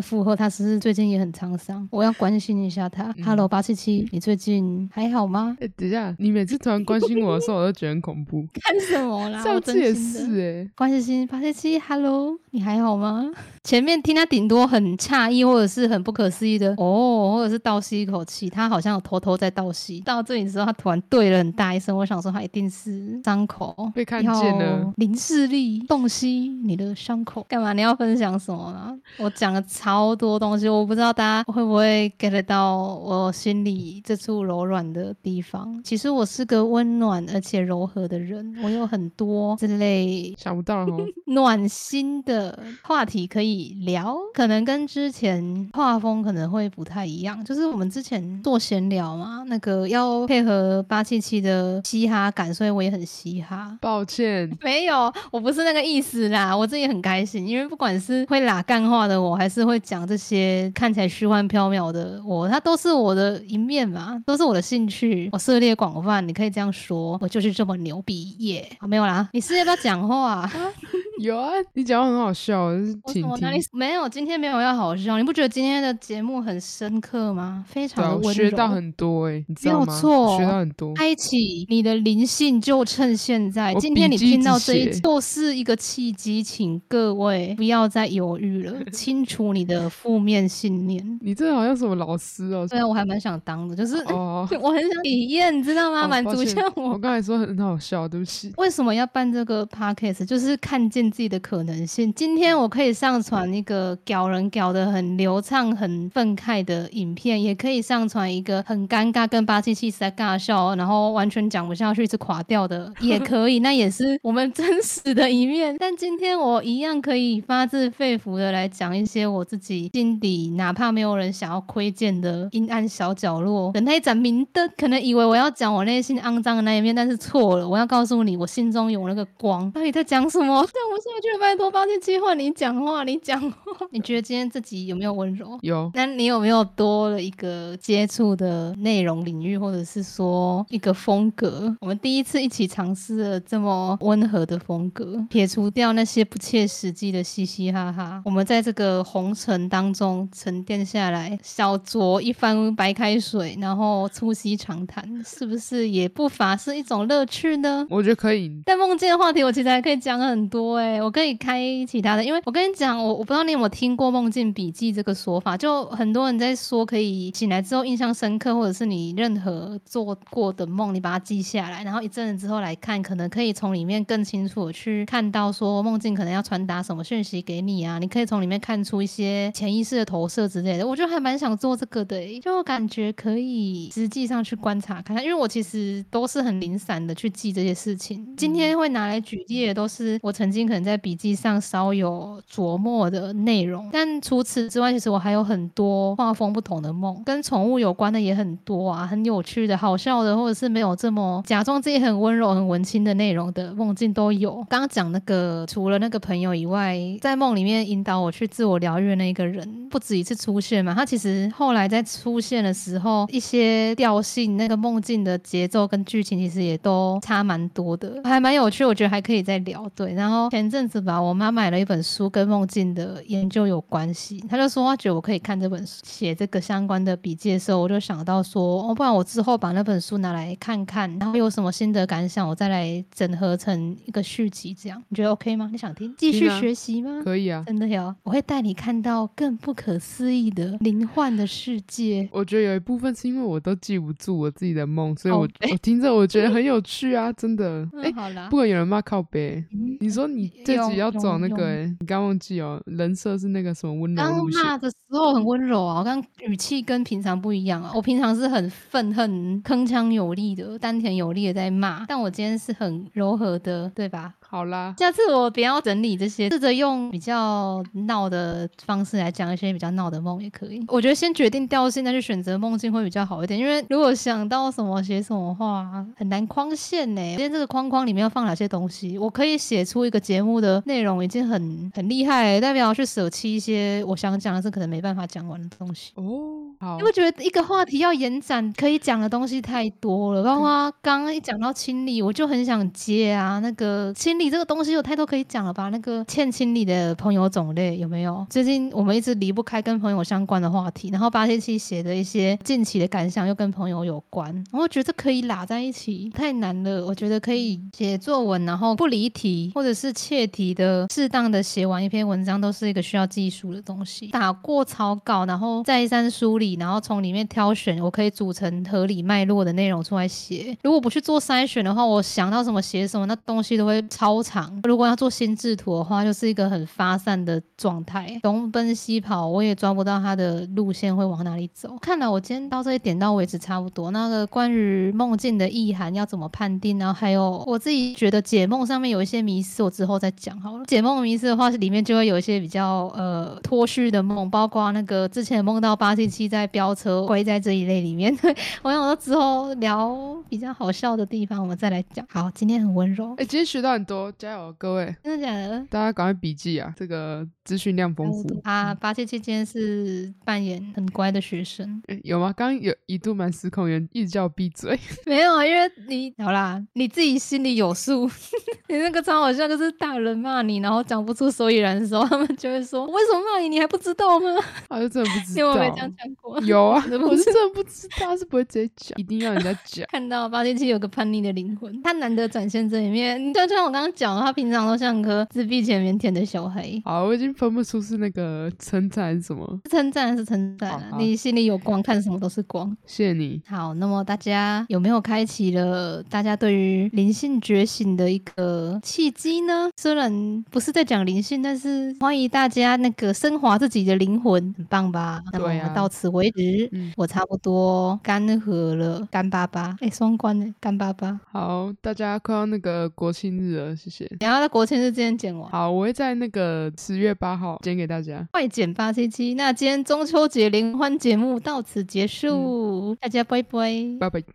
[0.00, 1.86] 附和，他是不是最近也很沧桑？
[1.90, 3.14] 我要关心一下他。
[3.24, 5.56] Hello，八七七，你最近还好吗？
[5.60, 8.46] 哎，等一下，你每次突然关心我的时候，我都觉得很恐怖。
[8.54, 9.42] 看什么啦？
[9.42, 10.70] 上次也是哎。
[10.74, 13.30] 关心八七七，Hello，你还好吗？
[13.62, 20.00] 前面听他顶多很诧异，或者是很不可思议的哦，或者是倒吸一口气，他好像有偷偷在倒吸。
[20.00, 27.74] 到这里的时候，他突然对了很大一声，我想说他一定是伤口被看见了，零视力洞悉你的伤口，干嘛？
[27.74, 28.98] 你要分享什么呢？
[29.18, 29.30] 我。
[29.36, 35.78] 讲了超多东西，我不知道大家会不会 get 到我心里这处柔软的地方。
[35.84, 42.45] 其实我是个温暖而且柔和的人，我有很多这类想不到哦， 暖心的
[42.82, 47.42] 话题可以聊，可能跟之前画风可能会不太一样。
[47.44, 53.76] 就是我们之前做闲聊嘛，那个要配合八七七的嘻哈感，所以我也很嘻哈。
[53.80, 68.68] 抱歉， 没有，我不是那个意思啦，我自己很开心，因为不管是会拉干话的我，还是会讲这些看起来虚幻缥缈的我，它都是我的一面嘛，都是我的兴趣，我涉猎广泛，你可以这样说，我就是这么牛逼耶！
[68.80, 70.50] 好，没有啦，你是要不要讲话？
[71.22, 72.70] 有啊，你讲话很好笑，
[73.06, 73.58] 请我哪里。
[73.72, 74.08] 没有？
[74.08, 77.64] 今天没有要好笑，你不觉得今天的节目很深刻吗？
[77.66, 78.74] 非常的温我学到柔。
[78.74, 80.00] 很多哎、你知没有道吗？
[80.00, 80.94] 错学到很多。
[80.94, 83.74] 开启你的灵性，就趁现在。
[83.76, 91.02] 今天你听到这一就是一个契机，请各位不要再犹豫了，清除你的负面信念。
[91.22, 92.66] 你这好像什么老师哦？
[92.68, 96.04] 对啊，我还蛮想当的，就是、哦， 我很想体验，你知道吗？
[96.04, 98.52] 哦满足一下我我刚才说很好笑，对不起。
[98.58, 100.24] 为什么要办这个 podcast？
[100.26, 102.12] 就是看见自己的可能性。
[102.14, 113.58] 今天我可以上传一个屌人屌的很流畅、很愤慨的影片，也可以上传一个很尴尬、跟八七七在尬笑，然后完全讲不下去是垮掉的，也可以。
[113.60, 115.76] 那也是我们真实的一面。
[115.78, 124.70] 但今天我一样可以发自肺腑的来讲一些我自己心底哪怕没有人想要窥见的阴暗小角落的那一盏明灯。
[124.76, 127.68] 可能以为我要讲我内心肮脏的那一面，但是错了。
[127.68, 129.70] 我要告诉你，我心中有那个光。
[129.70, 130.66] 到底在讲什么？
[130.96, 133.56] 下去了，拜托抱歉七换你讲话，你讲话。
[133.90, 135.58] 你觉得今天这集有没有温柔？
[135.62, 141.74] 有那你有没有多了一个接触的内容领域，或者是说一个风格？
[141.80, 157.86] 我们第一次一起尝试了这么温和的风格，撇除掉那些不切实际的嘻嘻哈哈，我们在这个红尘当中沉淀下来，小酌一番白开水，然后促膝长谈，是不是也不乏是一种乐趣呢？
[157.90, 158.50] 我觉得可以。
[158.64, 180.86] 但梦见的话题，我其实还可以讲很多哎、我可以开其他的，因为我跟你讲，我我不知道你有没有听过梦境笔记这个说法，就很多人在说可以醒来之后印象深刻，或者是你任何做过的梦，你把它记下来，然后一阵子之后来看，可能可以从里面更清楚的去看到说梦境可能要传达什么讯息给你啊，你可以从里面看出一些潜意识的投射之类的。
[180.86, 188.34] 我就还蛮想做这个的、欸，就感觉可以实际上去观察看看，因为我其实都是很零散的去记这些事情。
[188.36, 204.64] 今天会拿来举例的都是我曾经可能在笔记上稍有琢磨的内容，但除此之外，其实我还有很多画风不同的梦，跟宠物有关的也很多啊，很有趣的、好笑的，或者是没有这么假装自己很温柔、很文青的内容的梦境都有。
[204.68, 210.94] 刚刚讲那个，除了那个朋友以外，在梦里面引导我去自我疗愈的那个人，不止一次出现嘛。
[210.94, 218.84] 他其实后来在出现的时候，一些调性、那个梦境的节奏跟剧情，其实也都差蛮多的，还蛮有趣。
[218.84, 219.88] 我觉得还可以再聊。
[219.94, 224.40] 对，然后前阵子吧，我妈买了一本书，跟梦境的研究有关系。
[224.48, 234.72] 她就说她觉得我可以看这本书，写这个相关的笔记的时候，我就想到说，哦，不然我之后把那本书拿来看看，然后有什么心得感想，我再来整合成一个续集。
[234.72, 235.68] 这样你觉得 OK 吗？
[235.70, 236.14] 你想听？
[236.16, 237.20] 继续学习吗？
[237.22, 237.62] 可以啊。
[237.66, 242.26] 真的有，我会带你看到更不可思议的灵幻的世界。
[242.32, 247.86] 我觉得有一部分是因为我都记不住我自己的梦，所以我我听着我觉得很有趣啊，真的。
[248.02, 257.92] 哎、 嗯，好啦不，管有人骂靠背，嗯你说你这集要有走那个、欸，你刚忘记哦，人设是那个什么温柔刚路线，骂的时候很温柔啊，我刚语气跟平常不一样啊。
[257.94, 264.34] 我平常是很愤恨、铿锵有力的、丹田有力的在骂，但我今天是很柔和的，对吧？
[264.48, 270.82] 好啦，下次我不要整理这些，试着用比较闹的方式来讲一些比较闹的梦也可以。
[270.88, 273.58] 我觉得先决定调性，再去选择梦境会比较好一点。
[273.58, 277.20] 因为如果想到什么写什么话，很难框线呢。
[277.30, 286.12] 今天这个框框里面要放哪些东西，我可以写出一个节目的内容，已经很很厉害，代表去舍弃一些我想讲的是可能没办法讲完的东西。
[286.14, 290.44] 哦，好因，为觉得一个话题要延展，可以讲的东西太多了。
[290.44, 293.58] 包括刚刚一讲到清理，我就很想接啊。
[293.58, 295.90] 那个清你这个东西有太多可以讲了吧？
[295.90, 298.46] 那个欠清理的朋友种类有没有？
[298.50, 307.06] 最近我们一直离不开跟朋友相关的话题，然后八七七写的一些近期的感想又跟朋友有关，我觉得可以拉在一起，太难了。
[307.06, 314.28] 我觉得可以写作文，然后不离题，或者是切题的，适当的写完一篇文章，都是一个需要技术的东西。
[314.28, 316.56] 打过草稿，然后再三梳。
[316.56, 320.74] 理，然后从里面挑选我可以组成合理脉络的内容出来写。
[320.82, 324.80] 如果不去做筛选的话，我想到什么写什么，那东西都会超超长。
[324.82, 331.96] 如果要做心智图的话，就是一个很发散的状态，东奔西跑，我也抓不到它的路线会往哪里走。
[332.00, 334.10] 看来我今天到这里点到为止差不多。
[334.10, 340.84] 那个关于梦境的意涵要怎么判定，然后还有我自己觉得解梦上面有一些迷思，我之后再讲好了。
[340.86, 348.36] 解梦迷思的话，里面就会有一些比较呃脱序的梦，包括那个之前梦到八七七在飙车，归在这一类里面。
[348.82, 350.16] 我想说之后聊
[350.48, 352.26] 比较好笑的地方，我们再来讲。
[352.28, 355.86] 好，今天很温柔哎、，今天学到很多，加油，各位，真的假的？
[355.90, 358.60] 大家赶快笔记啊，这个资讯量丰富。
[358.64, 362.52] 啊，八七七今天是扮演很乖的学生，诶有吗？
[362.56, 364.98] 刚刚有一度蛮失控，有人一直叫我闭嘴。
[365.26, 368.30] 没有啊，因为你好啦，你自己心里有数。
[368.88, 373.68] 你那个超好笑，就是大人骂你，然后讲不出所以然的时候，他们就会说：“为什么骂你？
[373.68, 374.48] 你还不知道吗
[374.88, 375.60] 啊，就真的不？”知道。
[375.60, 375.76] 因为我。
[375.76, 376.60] 没这样讲过？
[376.60, 380.06] 有啊，我是真的不知道，是不会直接讲，一定要人家讲。
[380.10, 383.44] 看到八七七有个叛逆的灵魂，他难得展现这一面。
[383.44, 386.90] 你就像我刚刚讲的，他平常都像颗自闭且腼腆的小孩。
[387.04, 389.80] 好，我已经分不出是那个称赞还是什么。
[389.84, 392.96] 是称赞还是称赞你心里有光，看什么都是光。
[393.06, 393.60] 谢谢你。
[393.66, 399.88] 好，那么大家有没有开启了大家对于灵性觉醒的一个契机呢？
[399.96, 405.42] 虽然不是在讲灵性，但是欢迎大家那个升华自己的灵魂，很棒吧？
[405.52, 411.40] 那么我对啊们到此为止，嗯我差不多干涸了，干巴巴，哎，双关呢，干巴巴。
[411.50, 414.30] 好，大家快要那个国庆日了，谢谢。
[414.40, 418.46] 然后在国庆日之前剪完，好，我会在那个十月八号剪给大家。
[418.52, 419.54] 快剪八七七。
[419.54, 423.90] 那今天中秋节联欢节目到此结束，大家拜拜。
[424.20, 424.46] 拜拜。